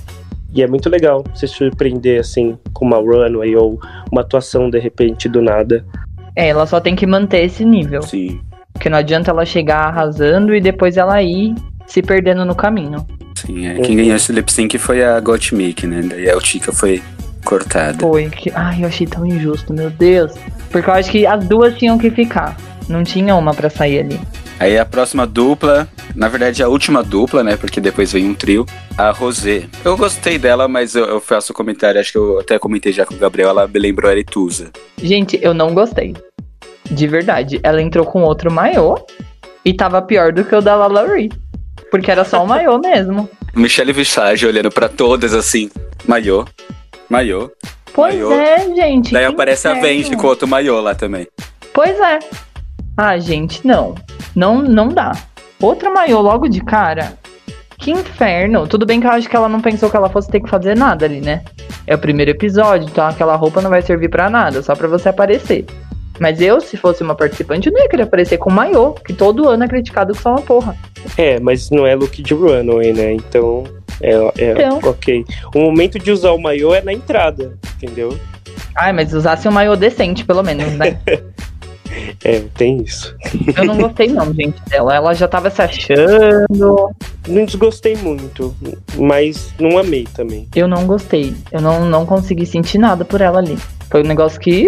E 0.53 0.63
é 0.63 0.67
muito 0.67 0.89
legal 0.89 1.21
se 1.35 1.47
surpreender, 1.49 2.21
assim, 2.21 2.57
com 2.71 2.85
uma 2.85 2.95
runway 2.97 3.57
ou 3.57 3.77
uma 4.09 4.21
atuação, 4.21 4.69
de 4.69 4.79
repente, 4.79 5.27
do 5.27 5.41
nada. 5.41 5.85
É, 6.33 6.47
ela 6.49 6.65
só 6.65 6.79
tem 6.81 6.95
que 6.95 7.05
manter 7.05 7.43
esse 7.43 7.63
nível. 7.65 8.01
Sim. 8.01 8.39
Porque 8.75 8.89
não 8.89 8.97
adianta 8.97 9.31
ela 9.31 9.45
chegar 9.45 9.87
arrasando 9.87 10.53
e 10.53 10.59
depois 10.59 10.97
ela 10.97 11.23
ir 11.23 11.55
se 11.87 12.01
perdendo 12.01 12.43
no 12.43 12.53
caminho. 12.53 13.07
Sim, 13.35 13.67
é. 13.67 13.75
Quem 13.79 13.95
ganhou 13.95 14.15
esse 14.15 14.33
lip 14.33 14.51
sync 14.51 14.77
foi 14.77 15.01
a 15.01 15.17
Gottmik, 15.19 15.87
né? 15.87 16.01
Daí 16.01 16.29
a 16.29 16.37
Utica 16.37 16.73
foi 16.73 17.01
cortada. 17.45 17.99
Foi 17.99 18.29
que. 18.29 18.51
Ai, 18.53 18.83
eu 18.83 18.87
achei 18.87 19.07
tão 19.07 19.25
injusto, 19.25 19.73
meu 19.73 19.89
Deus. 19.89 20.33
Porque 20.69 20.89
eu 20.89 20.93
acho 20.93 21.09
que 21.09 21.25
as 21.25 21.45
duas 21.45 21.77
tinham 21.77 21.97
que 21.97 22.11
ficar. 22.11 22.57
Não 22.89 23.01
tinha 23.03 23.33
uma 23.35 23.53
pra 23.53 23.69
sair 23.69 23.99
ali. 23.99 24.19
Aí 24.59 24.77
a 24.77 24.85
próxima 24.85 25.25
dupla, 25.25 25.87
na 26.13 26.27
verdade 26.27 26.61
a 26.61 26.67
última 26.67 27.03
dupla, 27.03 27.43
né? 27.43 27.57
Porque 27.57 27.81
depois 27.81 28.11
veio 28.11 28.27
um 28.27 28.33
trio, 28.33 28.65
a 28.97 29.11
Rosé. 29.11 29.63
Eu 29.83 29.97
gostei 29.97 30.37
dela, 30.37 30.67
mas 30.67 30.95
eu, 30.95 31.05
eu 31.05 31.19
faço 31.19 31.53
comentário, 31.53 31.99
acho 31.99 32.11
que 32.11 32.17
eu 32.17 32.39
até 32.39 32.57
comentei 32.59 32.93
já 32.93 33.05
com 33.05 33.13
o 33.13 33.17
Gabriel, 33.17 33.49
ela 33.49 33.67
me 33.67 33.79
lembrou 33.79 34.09
a 34.09 34.11
Aretusa. 34.11 34.71
Gente, 35.01 35.39
eu 35.41 35.53
não 35.53 35.73
gostei. 35.73 36.13
De 36.89 37.07
verdade. 37.07 37.59
Ela 37.63 37.81
entrou 37.81 38.05
com 38.05 38.21
outro 38.23 38.51
maiô 38.51 38.97
e 39.63 39.73
tava 39.73 40.01
pior 40.01 40.31
do 40.31 40.43
que 40.45 40.55
o 40.55 40.61
da 40.61 40.75
Lalaurie. 40.75 41.31
Porque 41.91 42.11
era 42.11 42.23
só 42.23 42.43
o 42.43 42.47
maiô 42.47 42.77
mesmo. 42.79 43.29
Michelle 43.55 43.93
Visage 43.93 44.45
olhando 44.45 44.69
pra 44.69 44.89
todas 44.89 45.33
assim, 45.33 45.69
maiô, 46.07 46.45
maiô. 47.09 47.49
Pois 47.93 48.13
Maiô. 48.15 48.33
é, 48.33 48.75
gente. 48.75 49.13
Daí 49.13 49.23
aparece 49.23 49.67
a 49.67 49.71
inferno. 49.77 49.87
Vente 49.87 50.17
com 50.17 50.27
outro 50.27 50.45
maiô 50.47 50.81
lá 50.81 50.93
também. 50.93 51.25
Pois 51.73 51.97
é. 51.99 52.19
Ah, 52.97 53.17
gente, 53.17 53.65
não. 53.65 53.95
Não, 54.35 54.61
não 54.61 54.89
dá. 54.89 55.13
Outra 55.61 55.89
maiô 55.89 56.19
logo 56.19 56.49
de 56.49 56.59
cara. 56.61 57.17
Que 57.77 57.91
inferno. 57.91 58.67
Tudo 58.67 58.85
bem 58.85 58.99
que 58.99 59.07
eu 59.07 59.11
acho 59.11 59.29
que 59.29 59.35
ela 59.35 59.47
não 59.47 59.61
pensou 59.61 59.89
que 59.89 59.95
ela 59.95 60.09
fosse 60.09 60.29
ter 60.29 60.41
que 60.41 60.49
fazer 60.49 60.75
nada 60.77 61.05
ali, 61.05 61.21
né? 61.21 61.43
É 61.87 61.95
o 61.95 61.97
primeiro 61.97 62.31
episódio, 62.31 62.87
então 62.89 63.05
aquela 63.07 63.35
roupa 63.35 63.61
não 63.61 63.69
vai 63.69 63.81
servir 63.81 64.09
pra 64.09 64.29
nada, 64.29 64.61
só 64.61 64.75
pra 64.75 64.87
você 64.87 65.07
aparecer. 65.09 65.65
Mas 66.19 66.41
eu, 66.41 66.61
se 66.61 66.77
fosse 66.77 67.03
uma 67.03 67.15
participante, 67.15 67.67
eu 67.67 67.73
não 67.73 67.81
ia 67.81 67.89
querer 67.89 68.03
aparecer 68.03 68.37
com 68.37 68.51
maiô, 68.51 68.91
que 68.93 69.13
todo 69.13 69.47
ano 69.49 69.63
é 69.63 69.67
criticado 69.67 70.13
que 70.13 70.21
só 70.21 70.31
uma 70.31 70.41
porra. 70.41 70.75
É, 71.17 71.39
mas 71.39 71.69
não 71.69 71.85
é 71.85 71.95
look 71.95 72.21
de 72.21 72.33
runway, 72.33 72.93
né? 72.93 73.13
Então, 73.13 73.63
é, 74.01 74.13
é 74.37 74.51
Então. 74.51 74.79
ok. 74.83 75.25
O 75.53 75.59
momento 75.59 75.99
de 75.99 76.11
usar 76.11 76.31
o 76.31 76.41
maiô 76.41 76.73
é 76.73 76.81
na 76.81 76.93
entrada, 76.93 77.57
entendeu? 77.75 78.17
Ai, 78.75 78.91
mas 78.91 79.13
usasse 79.13 79.47
um 79.47 79.51
maiô 79.51 79.75
decente, 79.75 80.25
pelo 80.25 80.43
menos, 80.43 80.73
né? 80.73 80.99
É, 82.23 82.41
tem 82.55 82.81
isso. 82.81 83.15
Eu 83.55 83.65
não 83.65 83.77
gostei 83.77 84.07
não, 84.07 84.33
gente, 84.33 84.61
dela. 84.67 84.95
Ela 84.95 85.13
já 85.13 85.27
tava 85.27 85.49
se 85.49 85.61
achando. 85.61 86.91
Não 87.27 87.45
desgostei 87.45 87.95
muito, 87.95 88.53
mas 88.97 89.53
não 89.59 89.77
amei 89.77 90.05
também. 90.13 90.47
Eu 90.55 90.67
não 90.67 90.85
gostei. 90.85 91.33
Eu 91.51 91.61
não, 91.61 91.85
não 91.85 92.05
consegui 92.05 92.45
sentir 92.45 92.77
nada 92.79 93.05
por 93.05 93.21
ela 93.21 93.39
ali. 93.39 93.57
Foi 93.95 94.03
um 94.03 94.07
negócio 94.07 94.37
que. 94.41 94.67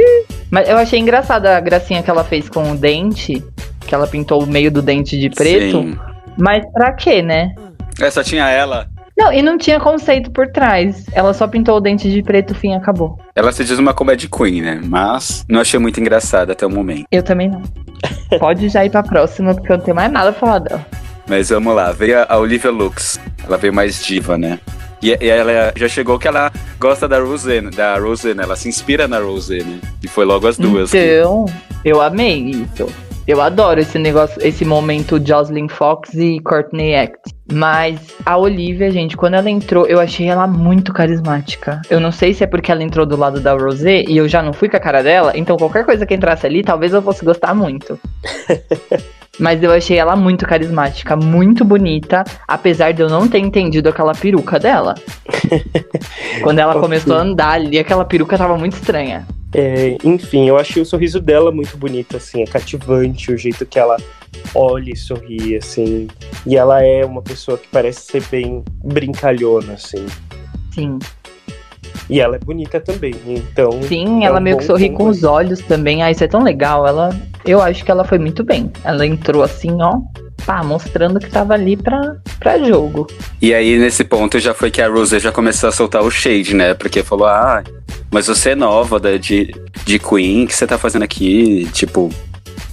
Mas 0.50 0.70
eu 0.70 0.78
achei 0.78 0.98
engraçada 0.98 1.58
a 1.58 1.60
gracinha 1.60 2.02
que 2.02 2.10
ela 2.10 2.24
fez 2.24 2.48
com 2.48 2.72
o 2.72 2.78
dente. 2.78 3.44
Que 3.82 3.94
ela 3.94 4.08
pintou 4.08 4.42
o 4.42 4.48
meio 4.48 4.72
do 4.72 4.82
dente 4.82 5.20
de 5.20 5.30
preto. 5.30 5.82
Sim. 5.82 6.00
Mas 6.38 6.66
pra 6.72 6.94
quê, 6.94 7.22
né? 7.22 7.54
É, 8.00 8.10
só 8.10 8.24
tinha 8.24 8.50
ela. 8.50 8.88
Não, 9.18 9.34
e 9.34 9.42
não 9.42 9.58
tinha 9.58 9.82
conceito 9.82 10.32
por 10.32 10.48
trás. 10.48 11.04
Ela 11.12 11.34
só 11.34 11.46
pintou 11.46 11.76
o 11.76 11.82
dente 11.82 12.10
de 12.10 12.24
preto, 12.24 12.56
fim, 12.56 12.74
acabou. 12.74 13.20
Ela 13.36 13.52
se 13.52 13.66
diz 13.66 13.78
uma 13.78 13.94
comedy 13.94 14.30
queen, 14.30 14.62
né? 14.62 14.80
Mas 14.82 15.44
não 15.50 15.60
achei 15.60 15.78
muito 15.78 16.00
engraçada 16.00 16.54
até 16.54 16.66
o 16.66 16.70
momento. 16.70 17.06
Eu 17.12 17.22
também 17.22 17.50
não. 17.50 17.62
Pode 18.40 18.70
já 18.70 18.86
ir 18.86 18.90
pra 18.90 19.04
próxima, 19.04 19.54
porque 19.54 19.74
eu 19.74 19.78
não 19.78 19.84
tenho 19.84 19.96
mais 19.96 20.10
nada 20.10 20.32
pra 20.32 20.40
falar 20.40 20.60
dela. 20.60 20.86
Mas 21.28 21.50
vamos 21.50 21.76
lá, 21.76 21.92
veio 21.92 22.26
a 22.30 22.38
Olivia 22.38 22.72
Lux. 22.72 23.20
Ela 23.46 23.58
veio 23.58 23.74
mais 23.74 24.02
diva, 24.06 24.38
né? 24.38 24.58
E, 25.02 25.10
e 25.22 25.30
ela 25.30 25.72
já 25.76 25.88
chegou 25.88 26.18
que 26.18 26.28
ela 26.28 26.52
gosta 26.80 27.08
da 27.08 27.20
Rosé, 27.20 27.62
da 27.62 27.98
Rosé, 28.00 28.34
né? 28.34 28.44
Ela 28.44 28.56
se 28.56 28.68
inspira 28.68 29.08
na 29.08 29.20
Rosé, 29.20 29.60
né? 29.64 29.80
E 30.04 30.08
foi 30.08 30.26
logo 30.26 30.48
as 30.48 30.58
duas. 30.58 30.92
que- 30.92 30.98
Então, 30.98 31.46
eu 31.86 32.02
amei 32.02 32.38
isso. 32.52 32.88
Eu 33.28 33.42
adoro 33.42 33.82
esse 33.82 34.00
negócio, 34.00 34.42
esse 34.42 34.64
momento 34.64 35.22
Jocelyn 35.24 35.68
Fox 35.68 36.14
e 36.14 36.40
Courtney 36.40 36.96
Act. 36.96 37.20
Mas 37.52 38.00
a 38.26 38.38
Olivia, 38.38 38.90
gente, 38.90 39.18
quando 39.18 39.34
ela 39.34 39.50
entrou, 39.50 39.86
eu 39.86 40.00
achei 40.00 40.28
ela 40.28 40.48
muito 40.48 40.94
carismática. 40.94 41.82
Eu 41.90 42.00
não 42.00 42.12
sei 42.12 42.34
se 42.34 42.46
é 42.46 42.48
porque 42.48 42.72
ela 42.72 42.82
entrou 42.82 43.06
do 43.06 43.18
lado 43.18 43.42
da 43.42 43.52
Rosé 43.54 44.04
e 44.08 44.16
eu 44.16 44.30
já 44.30 44.42
não 44.42 44.54
fui 44.54 44.70
com 44.70 44.78
a 44.78 44.80
cara 44.80 45.04
dela, 45.04 45.34
então 45.36 45.58
qualquer 45.58 45.84
coisa 45.86 46.06
que 46.06 46.14
entrasse 46.14 46.46
ali, 46.46 46.64
talvez 46.64 46.94
eu 46.94 47.02
fosse 47.02 47.24
gostar 47.26 47.54
muito. 47.54 48.00
Mas 49.40 49.62
eu 49.62 49.72
achei 49.72 49.98
ela 49.98 50.16
muito 50.16 50.46
carismática, 50.46 51.16
muito 51.16 51.64
bonita, 51.64 52.24
apesar 52.48 52.92
de 52.92 53.02
eu 53.02 53.10
não 53.10 53.28
ter 53.28 53.40
entendido 53.40 53.90
aquela 53.90 54.14
peruca 54.14 54.60
dela. 54.60 54.96
Quando 56.42 56.60
ela 56.60 56.80
começou 56.80 57.16
a 57.16 57.22
andar 57.22 57.52
ali, 57.52 57.78
aquela 57.78 58.04
peruca 58.04 58.38
tava 58.38 58.58
muito 58.58 58.74
estranha. 58.74 59.28
É, 59.54 59.98
enfim, 60.04 60.48
eu 60.48 60.58
achei 60.58 60.82
o 60.82 60.86
sorriso 60.86 61.20
dela 61.22 61.52
muito 61.52 61.78
bonito, 61.78 62.18
assim, 62.18 62.42
é 62.42 62.46
cativante 62.46 63.32
o 63.32 63.38
jeito 63.38 63.66
que 63.66 63.80
ela 63.80 63.98
olha 64.54 64.92
e 64.92 64.96
sorri, 64.96 65.56
assim. 65.56 66.08
E 66.46 66.58
ela 66.58 66.84
é 66.84 67.06
uma 67.06 67.22
pessoa 67.22 67.58
que 67.58 67.68
parece 67.68 68.02
ser 68.02 68.24
bem 68.30 68.64
brincalhona, 68.84 69.74
assim. 69.74 70.06
Sim. 70.74 71.00
E 72.10 72.22
ela 72.22 72.36
é 72.38 72.40
bonita 72.40 72.80
também, 72.80 73.16
então. 73.26 73.82
Sim, 73.84 74.24
é 74.24 74.28
ela 74.28 74.40
um 74.40 74.44
meio 74.44 74.58
que 74.58 74.64
sorri 74.64 74.90
com 74.90 75.08
os 75.08 75.24
olhos 75.24 75.60
também. 75.60 76.02
Ah, 76.04 76.12
isso 76.12 76.24
é 76.24 76.28
tão 76.28 76.42
legal. 76.42 76.88
Ela, 76.88 77.10
eu 77.48 77.62
acho 77.62 77.84
que 77.84 77.92
ela 77.92 78.04
foi 78.04 78.20
muito 78.20 78.44
bem. 78.44 78.72
Ela 78.84 79.06
entrou 79.06 79.42
assim, 79.42 79.72
ó, 79.82 80.00
pá, 80.46 80.64
mostrando 80.64 81.20
que 81.20 81.30
tava 81.30 81.54
ali 81.54 81.78
pra, 81.78 82.16
pra 82.40 82.60
jogo. 82.60 83.08
E 83.42 83.54
aí, 83.54 83.78
nesse 83.78 84.04
ponto, 84.04 84.40
já 84.40 84.54
foi 84.54 84.70
que 84.70 84.82
a 84.82 84.90
Rosé 84.90 85.20
já 85.20 85.32
começou 85.32 85.70
a 85.70 85.72
soltar 85.72 86.04
o 86.04 86.12
shade, 86.12 86.54
né? 86.54 86.74
Porque 86.74 87.04
falou, 87.04 87.28
ah, 87.28 87.64
mas 88.12 88.28
você 88.28 88.52
é 88.52 88.56
nova 88.56 89.00
da, 89.00 89.18
de, 89.18 89.54
de 89.86 90.00
Queen, 90.00 90.44
o 90.44 90.48
que 90.48 90.56
você 90.56 90.68
tá 90.68 90.78
fazendo 90.78 91.04
aqui? 91.04 91.68
Tipo, 91.74 92.10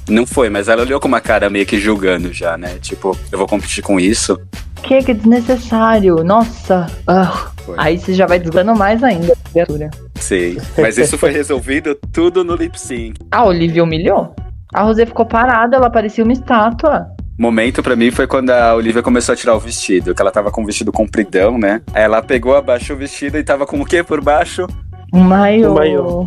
não 0.08 0.26
foi, 0.26 0.50
mas 0.50 0.68
ela 0.68 0.82
olhou 0.82 1.00
com 1.00 1.08
uma 1.08 1.20
cara 1.20 1.48
meio 1.48 1.64
que 1.64 1.78
julgando 1.78 2.32
já, 2.32 2.58
né? 2.58 2.76
Tipo, 2.80 3.16
eu 3.32 3.38
vou 3.38 3.46
competir 3.46 3.82
com 3.82 3.98
isso. 3.98 4.38
Que 4.82 5.02
que 5.02 5.14
desnecessário. 5.14 6.22
Nossa. 6.22 6.86
Ah. 7.06 7.50
Aí 7.78 7.98
você 7.98 8.12
já 8.12 8.26
vai 8.26 8.38
desgando 8.38 8.76
mais 8.76 9.02
ainda 9.02 9.32
a 9.32 9.50
criatura. 9.50 9.90
Sei. 10.16 10.58
Mas 10.76 10.98
isso 10.98 11.16
foi 11.16 11.30
resolvido 11.30 11.98
tudo 12.12 12.44
no 12.44 12.54
lip 12.54 12.78
sync. 12.78 13.18
A 13.30 13.44
Olivia 13.44 13.82
humilhou. 13.82 14.34
A 14.74 14.82
Rosé 14.82 15.06
ficou 15.06 15.24
parada, 15.24 15.76
ela 15.76 15.88
parecia 15.88 16.24
uma 16.24 16.32
estátua. 16.32 17.06
Momento 17.38 17.80
pra 17.80 17.94
mim 17.94 18.10
foi 18.10 18.26
quando 18.26 18.50
a 18.50 18.74
Olivia 18.74 19.04
começou 19.04 19.32
a 19.32 19.36
tirar 19.36 19.54
o 19.54 19.60
vestido, 19.60 20.12
que 20.12 20.20
ela 20.20 20.32
tava 20.32 20.50
com 20.50 20.62
um 20.62 20.66
vestido 20.66 20.90
compridão, 20.90 21.56
né? 21.56 21.80
Aí 21.94 22.02
ela 22.02 22.20
pegou, 22.20 22.56
abaixou 22.56 22.96
o 22.96 22.98
vestido 22.98 23.38
e 23.38 23.44
tava 23.44 23.66
com 23.66 23.80
o 23.80 23.84
quê 23.84 24.02
por 24.02 24.20
baixo? 24.20 24.66
Um 25.12 25.20
maiô. 25.20 25.70
Um 25.70 25.74
maiô. 25.74 26.26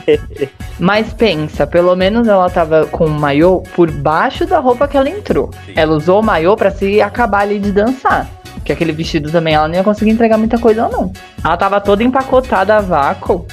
Mas 0.80 1.12
pensa, 1.12 1.66
pelo 1.66 1.94
menos 1.94 2.26
ela 2.26 2.48
tava 2.48 2.86
com 2.86 3.04
o 3.04 3.10
maiô 3.10 3.62
por 3.74 3.90
baixo 3.90 4.46
da 4.46 4.58
roupa 4.60 4.88
que 4.88 4.96
ela 4.96 5.10
entrou. 5.10 5.50
Sim. 5.66 5.74
Ela 5.76 5.94
usou 5.94 6.20
o 6.20 6.24
maiô 6.24 6.56
pra 6.56 6.70
se 6.70 7.02
acabar 7.02 7.40
ali 7.42 7.58
de 7.58 7.70
dançar. 7.70 8.26
Que 8.64 8.72
aquele 8.72 8.92
vestido 8.92 9.30
também 9.30 9.54
ela 9.54 9.68
não 9.68 9.74
ia 9.74 9.84
conseguir 9.84 10.10
entregar 10.10 10.38
muita 10.38 10.58
coisa, 10.58 10.88
não. 10.88 11.12
Ela 11.44 11.56
tava 11.58 11.82
toda 11.82 12.02
empacotada 12.02 12.76
a 12.76 12.80
vácuo. 12.80 13.46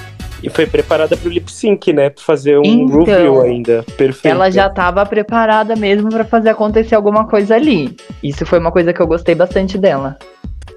E 0.43 0.49
foi 0.49 0.65
preparada 0.65 1.15
pro 1.15 1.29
lip 1.29 1.51
sync, 1.51 1.93
né? 1.93 2.09
Pra 2.09 2.23
fazer 2.23 2.57
um 2.57 2.63
Então, 2.63 3.03
review 3.03 3.41
ainda. 3.41 3.83
Perfeito. 3.97 4.33
Ela 4.33 4.49
já 4.49 4.69
tava 4.69 5.05
preparada 5.05 5.75
mesmo 5.75 6.09
pra 6.09 6.23
fazer 6.25 6.49
acontecer 6.49 6.95
alguma 6.95 7.27
coisa 7.27 7.55
ali. 7.55 7.95
Isso 8.23 8.45
foi 8.45 8.59
uma 8.59 8.71
coisa 8.71 8.91
que 8.93 9.01
eu 9.01 9.07
gostei 9.07 9.35
bastante 9.35 9.77
dela. 9.77 10.17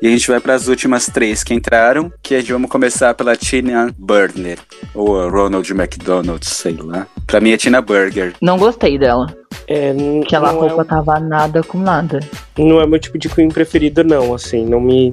E 0.02 0.06
a 0.06 0.10
gente 0.10 0.28
vai 0.28 0.38
pras 0.40 0.68
últimas 0.68 1.06
três 1.06 1.42
que 1.42 1.54
entraram, 1.54 2.12
que 2.22 2.34
a 2.34 2.40
gente 2.40 2.52
vamos 2.52 2.68
começar 2.70 3.14
pela 3.14 3.34
Tina 3.36 3.94
Burner, 3.96 4.58
ou 4.94 5.18
a 5.18 5.30
Ronald 5.30 5.70
McDonald, 5.72 6.44
sei 6.44 6.76
lá. 6.78 7.06
Pra 7.26 7.40
mim 7.40 7.52
é 7.52 7.56
Tina 7.56 7.80
Burger. 7.80 8.34
Não 8.42 8.58
gostei 8.58 8.98
dela. 8.98 9.34
É, 9.66 9.94
Aquela 10.22 10.52
não, 10.52 10.60
roupa 10.60 10.82
é, 10.82 10.84
tava 10.84 11.18
nada 11.20 11.62
com 11.62 11.78
nada. 11.78 12.20
não 12.58 12.80
é 12.82 12.86
meu 12.86 12.98
tipo 12.98 13.16
de 13.16 13.30
Queen 13.30 13.48
preferido, 13.48 14.04
não, 14.04 14.34
assim. 14.34 14.66
Não 14.66 14.80
me. 14.80 15.10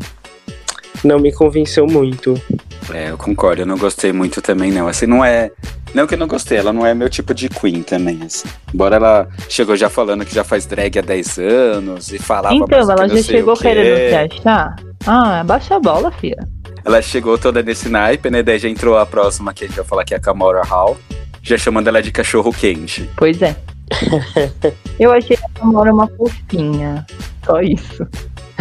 Não 1.04 1.19
me 1.19 1.32
convenceu 1.32 1.88
muito. 1.88 2.39
É, 2.93 3.10
eu 3.10 3.17
concordo, 3.17 3.62
eu 3.62 3.65
não 3.65 3.77
gostei 3.77 4.12
muito 4.12 4.41
também, 4.41 4.71
não. 4.71 4.88
Assim, 4.88 5.06
não 5.06 5.23
é. 5.23 5.51
Não 5.93 6.08
que 6.08 6.13
eu 6.13 6.17
não 6.17 6.27
gostei, 6.27 6.58
ela 6.58 6.71
não 6.71 6.86
é 6.86 6.93
meu 6.93 7.10
tipo 7.10 7.34
de 7.34 7.49
Queen 7.49 7.84
também, 7.84 8.19
assim. 8.23 8.47
Embora 8.73 8.95
ela 8.95 9.27
chegou 9.49 9.75
já 9.75 9.89
falando 9.89 10.25
que 10.25 10.34
já 10.34 10.43
faz 10.43 10.65
drag 10.65 10.97
há 10.97 11.01
10 11.01 11.38
anos 11.39 12.12
e 12.12 12.19
falava 12.19 12.56
Então, 12.56 12.80
ela 12.80 13.08
já 13.08 13.15
sei 13.15 13.23
chegou 13.23 13.56
querendo 13.56 14.10
se 14.10 14.36
achar. 14.36 14.75
Ah, 15.06 15.43
baixa 15.43 15.75
a 15.75 15.80
bola, 15.80 16.12
filha. 16.12 16.47
Ela 16.86 17.01
chegou 17.01 17.38
toda 17.38 17.62
nesse 17.62 17.89
naipe, 17.89 18.30
né? 18.30 18.41
Daí 18.41 18.58
já 18.58 18.69
entrou 18.69 18.97
a 18.97 19.06
próxima 19.06 19.54
que 19.54 19.65
a 19.65 19.67
gente 19.67 19.75
vai 19.75 19.86
falar 19.86 20.06
que 20.06 20.13
é 20.13 20.17
a 20.17 20.19
Camora 20.19 20.63
Hall, 20.63 20.97
já 21.41 21.58
chamando 21.58 21.88
ela 21.88 22.01
de 22.01 22.12
cachorro 22.12 22.51
quente. 22.54 23.10
Pois 23.15 23.41
é. 23.41 23.56
Eu 24.99 25.12
achei 25.12 25.38
a 25.38 25.60
Tamara 25.60 25.93
uma 25.93 26.08
fofinha. 26.08 27.06
Só 27.45 27.62
isso. 27.62 28.08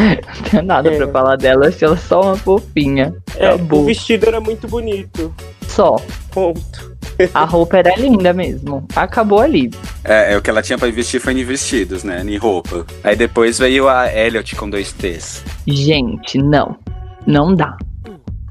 Não 0.37 0.43
tenho 0.51 0.63
nada 0.63 0.91
É. 0.93 0.97
pra 0.97 1.09
falar 1.09 1.37
dela, 1.37 1.69
achei 1.69 1.87
ela 1.87 1.97
só 1.97 2.23
uma 2.23 2.37
fofinha. 2.37 3.15
É, 3.37 3.49
Acabou. 3.49 3.83
o 3.83 3.85
vestido 3.87 4.27
era 4.27 4.41
muito 4.41 4.67
bonito. 4.67 5.33
Só. 5.69 5.97
Ponto. 6.33 6.91
A 7.35 7.45
roupa 7.45 7.77
era 7.79 7.95
linda 7.97 8.33
mesmo. 8.33 8.87
Acabou 8.97 9.41
ali. 9.41 9.71
É, 10.05 10.33
é, 10.33 10.37
o 10.39 10.43
que 10.43 10.49
ela 10.49 10.63
tinha 10.63 10.79
pra 10.79 10.89
investir 10.89 11.21
foi 11.21 11.35
em 11.35 11.45
vestidos, 11.45 12.03
né? 12.03 12.23
Em 12.27 12.37
roupa. 12.39 12.87
Aí 13.05 13.15
depois 13.15 13.59
veio 13.59 13.89
a 13.89 14.11
Elliot 14.13 14.57
com 14.57 14.71
dois 14.71 14.91
T's. 14.93 15.45
Gente, 15.67 16.39
não. 16.39 16.77
Não 17.27 17.55
dá. 17.55 17.77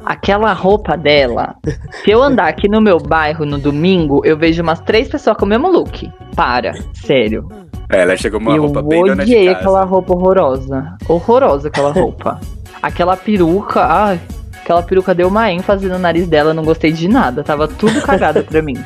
Aquela 0.06 0.54
roupa 0.54 0.96
dela. 0.96 1.56
Se 2.04 2.12
eu 2.12 2.22
andar 2.22 2.48
aqui 2.48 2.68
no 2.70 2.80
meu 2.80 3.00
bairro 3.00 3.44
no 3.46 3.58
domingo, 3.58 4.22
eu 4.24 4.38
vejo 4.38 4.62
umas 4.62 4.80
três 4.82 5.08
pessoas 5.10 5.36
com 5.36 5.46
o 5.46 5.50
mesmo 5.50 5.68
look. 5.72 6.10
Para, 6.36 6.74
sério. 6.94 7.50
É, 7.90 8.02
ela 8.02 8.16
chegou 8.16 8.40
com 8.40 8.46
uma 8.48 8.56
eu 8.56 8.64
roupa 8.64 8.82
bem 8.84 9.02
dona 9.02 9.16
de 9.16 9.22
odiei 9.24 9.46
casa. 9.48 9.58
aquela 9.58 9.84
roupa 9.84 10.14
horrorosa. 10.14 10.98
Horrorosa 11.08 11.68
aquela 11.70 11.92
roupa. 11.92 12.40
aquela 12.82 13.18
peruca, 13.18 13.84
ai, 13.84 14.22
aquela 14.62 14.84
peruca 14.84 15.16
deu 15.16 15.28
uma 15.28 15.52
ênfase 15.52 15.88
no 15.88 15.98
nariz 15.98 16.28
dela, 16.28 16.54
não 16.54 16.64
gostei 16.64 16.92
de 16.92 17.08
nada. 17.08 17.44
Tava 17.44 17.68
tudo 17.68 18.02
cagado 18.02 18.44
pra 18.44 18.62
mim. 18.62 18.78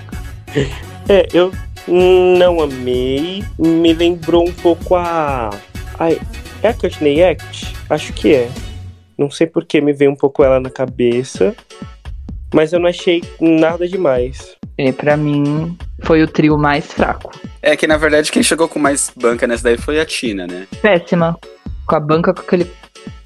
É, 1.10 1.28
eu 1.34 1.52
não 1.86 2.62
amei. 2.62 3.44
Me 3.60 3.92
lembrou 3.92 4.48
um 4.48 4.54
pouco 4.54 4.96
a. 4.96 5.50
Ai, 6.00 6.18
é 6.62 6.70
a 6.70 6.74
Courtney 6.74 7.22
Act? 7.22 7.76
Acho 7.90 8.14
que 8.14 8.34
é. 8.34 8.50
Não 9.18 9.30
sei 9.30 9.48
por 9.48 9.66
que 9.66 9.82
me 9.82 9.92
veio 9.92 10.12
um 10.12 10.16
pouco 10.16 10.46
ela 10.46 10.62
na 10.62 10.70
cabeça. 10.70 11.54
Mas 12.54 12.72
eu 12.72 12.80
não 12.80 12.88
achei 12.88 13.22
nada 13.38 13.86
demais. 13.86 14.56
E 14.78 14.94
pra 14.94 15.18
mim, 15.18 15.78
foi 16.04 16.22
o 16.24 16.28
trio 16.28 16.58
mais 16.58 16.86
fraco. 16.92 17.32
É 17.62 17.76
que 17.76 17.88
na 17.88 17.98
verdade 17.98 18.32
quem 18.32 18.44
chegou 18.44 18.68
com 18.68 18.80
mais 18.80 19.12
banca 19.16 19.48
nessa 19.48 19.64
daí 19.64 19.78
foi 19.78 20.00
a 20.00 20.06
Tina, 20.06 20.46
né? 20.48 20.68
Péssima. 20.82 21.38
Com 21.86 21.96
a 21.96 22.00
banca 22.00 22.34
com 22.34 22.42
aquele, 22.42 22.70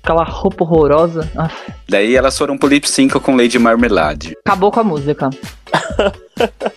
aquela 0.03 0.23
roupa 0.23 0.63
horrorosa. 0.63 1.29
Aff, 1.35 1.71
Daí 1.89 2.15
elas 2.15 2.37
foram 2.37 2.57
pro 2.57 2.67
lip 2.67 2.89
sync 2.89 3.19
com 3.19 3.35
Lady 3.35 3.57
Marmelade. 3.59 4.33
acabou 4.45 4.71
com 4.71 4.79
a 4.79 4.83
música. 4.83 5.29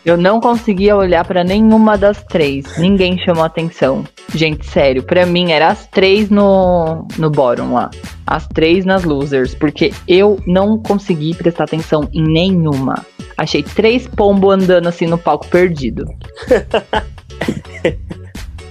Eu 0.05 0.17
não 0.17 0.41
conseguia 0.41 0.97
olhar 0.97 1.25
pra 1.25 1.45
nenhuma 1.45 1.97
das 1.99 2.23
três. 2.25 2.79
Ninguém 2.79 3.19
chamou 3.19 3.45
atenção. 3.45 4.05
Gente, 4.35 4.67
sério, 4.67 5.03
pra 5.03 5.27
mim 5.27 5.53
era 5.53 5.69
as 5.69 5.87
três 5.87 6.31
no, 6.31 7.07
no 7.19 7.29
bottom 7.31 7.75
lá. 7.75 7.91
As 8.27 8.47
três 8.49 8.85
nas 8.87 9.05
losers. 9.05 9.55
Porque 9.55 9.93
eu 10.09 10.39
não 10.47 10.79
consegui 10.79 11.35
prestar 11.35 11.65
atenção 11.65 12.09
em 12.13 12.23
nenhuma. 12.23 13.05
Achei 13.41 13.63
três 13.63 14.07
pombos 14.07 14.53
andando 14.53 14.87
assim 14.87 15.07
no 15.07 15.17
palco 15.17 15.49
perdido. 15.49 16.05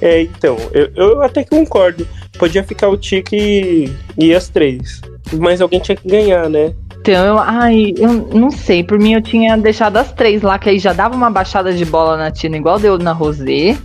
É, 0.01 0.21
então, 0.21 0.55
eu, 0.71 0.89
eu 0.95 1.21
até 1.21 1.43
que 1.43 1.49
concordo. 1.49 2.08
Podia 2.38 2.63
ficar 2.63 2.88
o 2.88 2.95
Tique 2.95 3.36
e, 3.36 3.93
e 4.17 4.34
as 4.34 4.47
três. 4.47 5.01
Mas 5.34 5.60
alguém 5.60 5.82
tinha 5.82 5.97
que 5.97 6.08
ganhar, 6.08 6.49
né? 6.49 6.73
Então, 7.01 7.25
eu, 7.25 7.38
ai, 7.38 7.93
eu 7.97 8.13
não 8.34 8.49
sei. 8.49 8.82
Por 8.82 8.97
mim, 8.97 9.15
eu 9.15 9.21
tinha 9.21 9.58
deixado 9.58 9.97
as 9.97 10.13
três 10.13 10.41
lá, 10.41 10.58
que 10.58 10.69
aí 10.69 10.79
já 10.79 10.93
dava 10.93 11.17
uma 11.17 11.29
baixada 11.29 11.73
de 11.73 11.84
bola 11.84 12.15
na 12.15 12.32
Tina, 12.32 12.55
igual 12.55 12.79
deu 12.79 12.97
na 12.97 13.12
Rosé. 13.12 13.77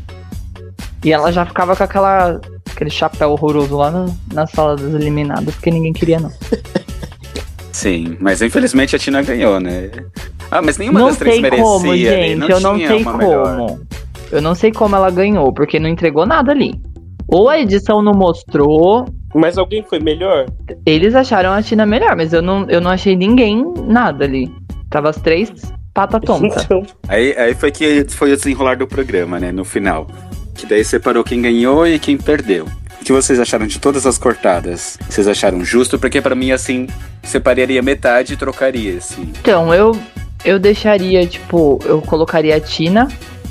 E 1.05 1.13
ela 1.13 1.33
já 1.33 1.45
ficava 1.45 1.75
com 1.75 1.83
aquela, 1.83 2.41
aquele 2.71 2.91
chapéu 2.91 3.31
horroroso 3.31 3.77
lá 3.77 3.91
na, 3.91 4.07
na 4.33 4.47
sala 4.47 4.77
dos 4.77 4.95
eliminados, 4.95 5.53
porque 5.53 5.73
ninguém 5.73 5.93
queria, 5.93 6.21
não. 6.21 6.31
Sim, 7.73 8.17
mas 8.21 8.41
infelizmente 8.41 8.95
a 8.95 9.01
Tina 9.01 9.21
ganhou, 9.21 9.59
né? 9.59 9.91
Ah, 10.55 10.63
mas 10.63 10.79
nenhuma 10.79 11.01
não 11.01 11.09
das 11.09 11.19
três 11.19 11.35
sei 11.35 11.43
merecia, 11.43 11.65
como, 11.65 11.87
né? 11.91 11.97
gente. 11.99 12.35
Não 12.37 12.49
eu 12.49 12.61
não 12.61 12.77
sei 12.79 13.05
como. 13.05 13.19
melhor. 13.19 13.79
Eu 14.31 14.41
não 14.43 14.55
sei 14.55 14.71
como 14.73 14.95
ela 14.97 15.11
ganhou, 15.11 15.53
porque 15.53 15.81
não 15.81 15.89
entregou 15.89 16.25
nada 16.25 16.53
ali. 16.53 16.81
Ou 17.27 17.49
a 17.49 17.59
edição 17.59 18.01
não 18.01 18.13
mostrou, 18.13 19.05
Mas 19.35 19.59
alguém 19.59 19.83
foi 19.83 19.99
melhor? 19.99 20.47
eles 20.87 21.15
acharam 21.15 21.51
a 21.53 21.61
Tina 21.61 21.85
melhor, 21.85 22.15
mas 22.17 22.33
eu 22.33 22.41
não, 22.41 22.69
eu 22.69 22.81
não 22.81 22.91
achei 22.91 23.17
ninguém 23.17 23.65
nada 23.87 24.25
ali. 24.25 24.49
Tava 24.89 25.11
as 25.11 25.17
três 25.17 25.51
pata 25.93 26.21
tonta. 26.21 26.61
Então, 26.65 26.83
Aí, 27.09 27.35
aí 27.37 27.55
foi 27.55 27.71
que 27.73 28.05
foi 28.11 28.33
o 28.33 28.37
desenrolar 28.37 28.77
do 28.77 28.87
programa, 28.87 29.41
né? 29.41 29.51
No 29.51 29.65
final. 29.65 30.07
Que 30.55 30.67
daí 30.67 30.85
separou 30.85 31.25
quem 31.25 31.43
ganhou 31.43 31.85
e 31.87 31.99
quem 31.99 32.17
perdeu. 32.17 32.67
O 33.01 33.05
que 33.05 33.13
vocês 33.13 33.39
acharam 33.41 33.67
de 33.67 33.79
todas 33.81 34.07
as 34.07 34.17
cortadas? 34.19 34.97
Vocês 35.09 35.27
acharam 35.29 35.65
justo? 35.65 35.99
Porque 35.99 36.21
pra 36.21 36.35
mim, 36.35 36.53
assim, 36.53 36.87
separaria 37.23 37.83
metade 37.83 38.35
e 38.35 38.37
trocaria, 38.37 38.97
assim. 38.99 39.31
Então, 39.41 39.75
eu, 39.75 39.93
eu 40.45 40.59
deixaria, 40.59 41.27
tipo, 41.27 41.79
eu 41.85 42.03
colocaria 42.03 42.57
a 42.57 42.61
Tina 42.61 43.09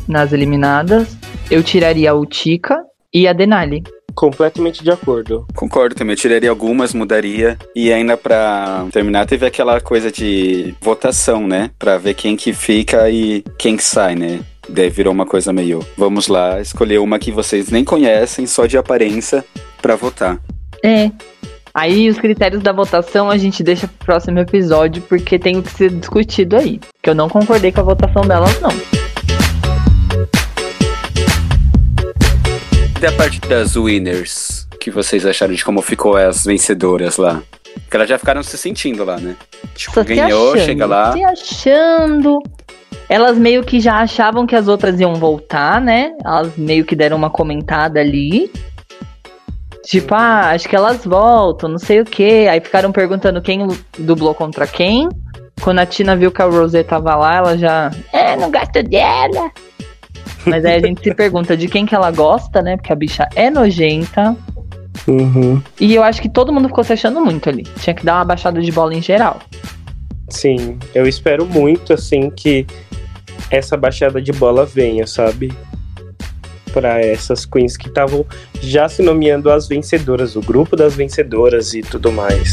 nas 0.08 0.32
eliminadas. 0.32 1.18
Eu 1.50 1.64
tiraria 1.64 2.14
o 2.14 2.26
Tika 2.26 2.78
e 3.14 3.28
a 3.28 3.34
Denali. 3.34 3.84
Completamente 4.16 4.84
de 4.84 4.92
acordo. 4.92 5.48
Concordo 5.56 5.96
também, 5.96 6.14
eu 6.14 6.18
tiraria 6.18 6.50
algumas, 6.50 6.94
mudaria. 6.94 7.58
E 7.76 7.92
ainda 7.92 8.16
pra 8.16 8.86
terminar, 8.92 9.26
teve 9.26 9.46
aquela 9.46 9.82
coisa 9.82 10.12
de 10.12 10.76
votação, 10.80 11.48
né? 11.48 11.72
Pra 11.80 11.98
ver 11.98 12.14
quem 12.14 12.36
que 12.36 12.54
fica 12.54 13.10
e 13.10 13.44
quem 13.58 13.76
que 13.76 13.84
sai, 13.84 14.16
né? 14.16 14.40
Daí 14.70 14.90
virou 14.90 15.12
uma 15.12 15.26
coisa 15.26 15.52
meio, 15.52 15.86
vamos 15.98 16.28
lá, 16.28 16.62
escolher 16.62 17.00
uma 17.00 17.20
que 17.20 17.32
vocês 17.32 17.70
nem 17.70 17.84
conhecem, 17.84 18.48
só 18.48 18.66
de 18.66 18.78
aparência, 18.78 19.44
pra 19.82 19.96
votar. 19.96 20.40
É. 20.82 21.12
Aí 21.76 22.08
os 22.08 22.20
critérios 22.20 22.62
da 22.62 22.72
votação 22.72 23.32
a 23.32 23.38
gente 23.38 23.64
deixa 23.64 23.88
pro 23.88 24.06
próximo 24.06 24.38
episódio, 24.38 25.02
porque 25.10 25.40
tem 25.40 25.60
que 25.60 25.72
ser 25.72 25.90
discutido 25.90 26.56
aí. 26.56 26.80
Que 27.02 27.10
eu 27.10 27.16
não 27.16 27.28
concordei 27.28 27.72
com 27.72 27.80
a 27.80 27.84
votação 27.84 28.22
delas, 28.22 28.62
não. 28.62 28.70
E 33.02 33.06
a 33.08 33.12
parte 33.14 33.40
das 33.42 33.76
winners, 33.76 34.68
que 34.80 34.92
vocês 34.92 35.26
acharam 35.26 35.56
de 35.56 35.66
como 35.66 35.82
ficou 35.82 36.16
as 36.16 36.46
vencedoras 36.46 37.18
lá? 37.18 37.42
Porque 37.74 37.98
elas 37.98 38.08
já 38.08 38.20
ficaram 38.20 38.44
se 38.44 38.56
sentindo 38.56 39.04
lá, 39.04 39.18
né? 39.18 39.36
Tipo, 39.74 39.96
Só 39.96 40.04
ganhou, 40.04 40.54
achando, 40.54 40.66
chega 40.66 40.86
lá. 40.86 41.12
Se 41.12 41.24
achando. 41.24 42.40
Elas 43.10 43.36
meio 43.36 43.64
que 43.64 43.80
já 43.80 43.98
achavam 43.98 44.46
que 44.46 44.56
as 44.56 44.68
outras 44.68 45.00
iam 45.00 45.16
voltar, 45.16 45.82
né? 45.82 46.12
Elas 46.24 46.56
meio 46.56 46.86
que 46.86 46.96
deram 46.96 47.18
uma 47.18 47.32
comentada 47.32 48.00
ali. 48.00 48.52
Tipo, 49.94 50.16
ah, 50.16 50.50
acho 50.50 50.68
que 50.68 50.76
elas 50.76 51.06
voltam, 51.06 51.70
não 51.70 51.78
sei 51.78 52.02
o 52.02 52.04
quê. 52.04 52.48
Aí 52.50 52.60
ficaram 52.60 52.92
perguntando 52.92 53.40
quem 53.40 53.60
dublou 54.00 54.34
contra 54.34 54.66
quem. 54.66 55.08
Quando 55.62 55.78
a 55.78 55.86
Tina 55.86 56.16
viu 56.16 56.32
que 56.32 56.42
a 56.42 56.46
Rosé 56.46 56.82
tava 56.82 57.16
lá, 57.16 57.36
ela 57.36 57.56
já. 57.56 57.92
É, 58.12 58.36
não 58.36 58.50
gosto 58.50 58.82
dela. 58.82 59.52
Mas 60.48 60.66
aí 60.66 60.78
a 60.78 60.80
gente 60.80 61.04
se 61.04 61.14
pergunta 61.14 61.56
de 61.56 61.68
quem 61.68 61.86
que 61.86 61.94
ela 61.94 62.10
gosta, 62.10 62.60
né? 62.60 62.76
Porque 62.76 62.92
a 62.92 62.96
bicha 62.96 63.30
é 63.36 63.52
nojenta. 63.52 64.36
Uhum. 65.08 65.62
E 65.80 65.94
eu 65.94 66.02
acho 66.02 66.20
que 66.20 66.28
todo 66.28 66.52
mundo 66.52 66.70
ficou 66.70 66.84
se 66.84 66.94
achando 66.94 67.22
muito 67.22 67.48
ali. 67.48 67.62
Tinha 67.80 67.94
que 67.94 68.04
dar 68.04 68.16
uma 68.16 68.26
baixada 68.26 68.60
de 68.60 68.72
bola 68.72 68.96
em 68.96 69.02
geral. 69.02 69.42
Sim, 70.28 70.80
eu 70.96 71.06
espero 71.08 71.46
muito, 71.46 71.94
assim, 71.94 72.32
que 72.32 72.66
essa 73.52 73.78
baixada 73.78 74.20
de 74.20 74.32
bola 74.32 74.66
venha, 74.66 75.06
sabe? 75.06 75.54
Pra 76.74 77.00
essas 77.00 77.46
queens 77.46 77.78
que 77.78 77.88
estavam 77.88 78.26
já 78.60 78.90
se 78.90 79.04
nomeando 79.04 79.52
as 79.52 79.68
vencedoras, 79.68 80.36
o 80.36 80.42
grupo 80.42 80.76
das 80.76 80.96
vencedoras 80.96 81.76
e 81.76 81.84
tudo 81.84 82.12
mais. 82.12 82.50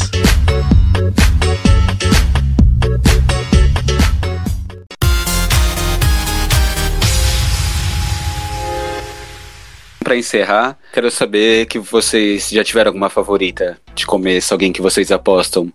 Pra 10.03 10.15
encerrar, 10.15 10.77
quero 10.93 11.09
saber 11.09 11.65
que 11.65 11.79
vocês 11.79 12.49
já 12.49 12.63
tiveram 12.63 12.89
alguma 12.89 13.09
favorita 13.09 13.79
de 13.95 14.05
começo, 14.05 14.53
alguém 14.53 14.71
que 14.71 14.81
vocês 14.81 15.11
apostam 15.11 15.73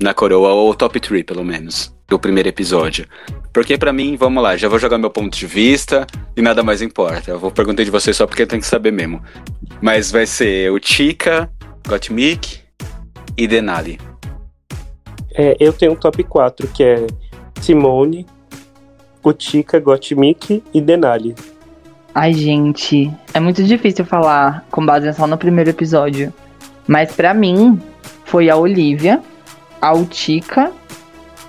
na 0.00 0.14
coroa, 0.14 0.52
ou 0.52 0.74
top 0.74 1.00
3 1.00 1.24
pelo 1.24 1.44
menos, 1.44 1.92
do 2.10 2.18
primeiro 2.18 2.48
episódio. 2.48 3.06
Porque 3.52 3.78
pra 3.78 3.92
mim, 3.92 4.16
vamos 4.16 4.42
lá, 4.42 4.56
já 4.56 4.68
vou 4.68 4.80
jogar 4.80 4.98
meu 4.98 5.10
ponto 5.10 5.38
de 5.38 5.46
vista 5.46 6.06
e 6.36 6.42
nada 6.42 6.62
mais 6.62 6.82
importa. 6.82 7.30
Eu 7.30 7.38
vou 7.38 7.52
perguntar 7.52 7.84
de 7.84 7.90
vocês 7.90 8.16
só 8.16 8.26
porque 8.26 8.44
tem 8.44 8.58
que 8.58 8.66
saber 8.66 8.90
mesmo. 8.90 9.22
Mas 9.80 10.10
vai 10.10 10.26
ser 10.26 10.70
o 10.72 10.78
Chica, 10.82 11.48
Gottmik 11.86 12.58
e 13.38 13.46
Denali. 13.46 13.98
É, 15.32 15.56
eu 15.60 15.72
tenho 15.72 15.92
um 15.92 15.96
top 15.96 16.22
4, 16.24 16.66
que 16.68 16.82
é 16.82 17.06
Simone, 17.60 18.26
Utica, 19.24 19.78
Gottmik 19.78 20.62
e 20.74 20.80
Denali. 20.80 21.36
Ai, 22.12 22.32
gente, 22.32 23.08
é 23.32 23.38
muito 23.38 23.62
difícil 23.62 24.04
falar 24.04 24.66
com 24.68 24.84
base 24.84 25.12
só 25.12 25.28
no 25.28 25.38
primeiro 25.38 25.70
episódio. 25.70 26.34
Mas 26.88 27.12
pra 27.12 27.32
mim, 27.32 27.80
foi 28.24 28.50
a 28.50 28.56
Olivia, 28.56 29.22
a 29.80 29.94
Utica 29.94 30.72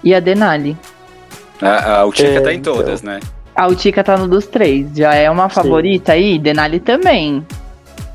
e 0.04 0.14
a 0.16 0.20
Denali. 0.20 0.76
A, 1.62 2.00
a 2.00 2.06
o 2.06 2.12
Chica 2.12 2.30
É, 2.30 2.40
tá 2.42 2.54
em 2.54 2.58
então. 2.58 2.76
todas, 2.76 3.02
né? 3.02 3.20
A 3.56 3.68
Utica 3.68 4.04
tá 4.04 4.18
no 4.18 4.28
dos 4.28 4.48
três. 4.48 4.88
Já 4.96 5.14
é 5.14 5.30
uma 5.30 5.48
Sim. 5.50 5.56
favorita 5.56 6.14
aí? 6.14 6.40
Denali 6.40 6.80
também. 6.80 7.46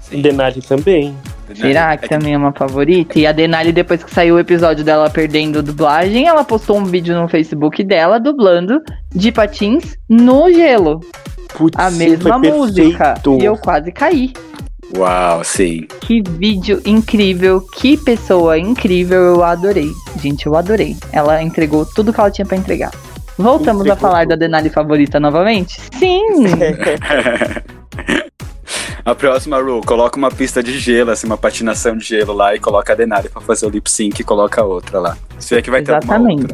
Sim. 0.00 0.22
Denali 0.22 0.62
também. 0.62 1.14
Será 1.54 1.96
que 1.96 2.06
É 2.06 2.08
também 2.08 2.34
é 2.34 2.36
uma 2.36 2.52
favorita? 2.52 3.18
E 3.18 3.26
a 3.26 3.30
Denali, 3.30 3.70
depois 3.70 4.02
que 4.02 4.10
saiu 4.12 4.34
o 4.34 4.38
episódio 4.40 4.82
dela 4.84 5.08
perdendo 5.08 5.62
dublagem, 5.62 6.26
ela 6.26 6.42
postou 6.42 6.76
um 6.78 6.84
vídeo 6.84 7.14
no 7.14 7.28
Facebook 7.28 7.84
dela 7.84 8.18
dublando 8.18 8.80
de 9.14 9.30
patins 9.30 9.96
no 10.08 10.50
gelo. 10.50 11.00
Putz, 11.54 11.78
A 11.78 11.90
sim, 11.90 11.98
mesma 11.98 12.38
música. 12.38 13.14
perfeito. 13.14 13.38
E 13.40 13.44
eu 13.44 13.56
quase 13.56 13.92
caí. 13.92 14.32
Uau, 14.94 15.42
sim. 15.42 15.86
Que 16.00 16.22
vídeo 16.22 16.80
incrível, 16.84 17.60
que 17.60 17.96
pessoa 17.96 18.58
incrível, 18.58 19.20
eu 19.20 19.42
adorei. 19.42 19.90
Gente, 20.20 20.46
eu 20.46 20.54
adorei. 20.54 20.96
Ela 21.12 21.42
entregou 21.42 21.86
tudo 21.86 22.12
que 22.12 22.20
ela 22.20 22.30
tinha 22.30 22.46
pra 22.46 22.56
entregar. 22.56 22.92
Voltamos 23.38 23.88
a 23.88 23.96
falar 23.96 24.20
tudo. 24.20 24.30
da 24.30 24.36
Denali 24.36 24.70
favorita 24.70 25.20
novamente? 25.20 25.80
Sim! 25.98 26.22
A 29.04 29.14
próxima, 29.14 29.60
Ru, 29.60 29.80
coloca 29.86 30.18
uma 30.18 30.32
pista 30.32 30.60
de 30.60 30.76
gelo, 30.80 31.12
assim, 31.12 31.28
uma 31.28 31.38
patinação 31.38 31.96
de 31.96 32.04
gelo 32.04 32.32
lá 32.32 32.56
e 32.56 32.58
coloca 32.58 32.92
a 32.92 32.96
Denali 32.96 33.28
pra 33.28 33.40
fazer 33.40 33.64
o 33.64 33.70
lip 33.70 33.88
sync 33.88 34.20
e 34.20 34.24
coloca 34.24 34.60
a 34.60 34.64
outra 34.64 34.98
lá. 34.98 35.16
Se 35.38 35.54
é 35.54 35.62
que 35.62 35.70
vai 35.70 35.80
ter 35.80 35.94
alguma 35.94 36.18
outra. 36.18 36.52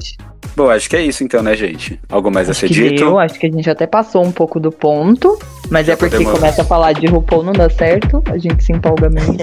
Bom, 0.55 0.69
acho 0.69 0.89
que 0.91 0.97
é 0.97 1.03
isso 1.03 1.25
então, 1.25 1.43
né, 1.43 1.57
gente? 1.57 1.99
Algo 2.11 2.31
mais 2.31 2.49
a 2.49 2.51
Acho 2.51 2.61
ser 2.61 2.69
que 2.69 2.75
dito? 2.75 2.97
deu, 2.97 3.19
acho 3.19 3.39
que 3.39 3.47
a 3.47 3.51
gente 3.51 3.69
até 3.71 3.87
passou 3.87 4.23
um 4.25 4.31
pouco 4.33 4.61
do 4.61 4.71
ponto, 4.71 5.39
mas 5.71 5.87
Já 5.87 5.95
é 5.95 5.97
porque 5.97 6.17
podemos- 6.17 6.39
começa 6.39 6.63
a 6.63 6.65
falar 6.65 6.93
de 6.93 7.07
RuPaul 7.07 7.43
não 7.43 7.53
dá 7.53 7.71
certo, 7.71 8.23
a 8.27 8.37
gente 8.37 8.63
se 8.63 8.73
empolga 8.73 9.09
mesmo. 9.09 9.37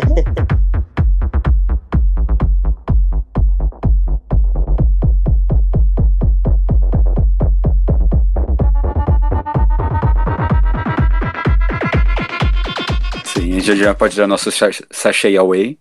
Sim, 13.26 13.58
a 13.58 13.60
gente 13.60 13.78
já 13.78 13.94
pode 13.96 14.16
dar 14.18 14.28
nosso 14.28 14.52
sa- 14.52 14.70
sachê 14.92 15.36
away. 15.38 15.78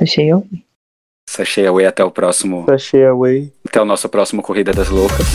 Achei 0.00 0.30
eu. 0.32 0.46
Sachê 1.28 1.66
away 1.66 1.86
até 1.86 2.04
o 2.04 2.10
próximo. 2.10 2.64
Sachê 2.66 3.04
away. 3.04 3.52
Até 3.66 3.80
o 3.80 3.84
nosso 3.84 4.08
próximo 4.08 4.42
Corrida 4.42 4.72
das 4.72 4.88
Loucas. 4.88 5.26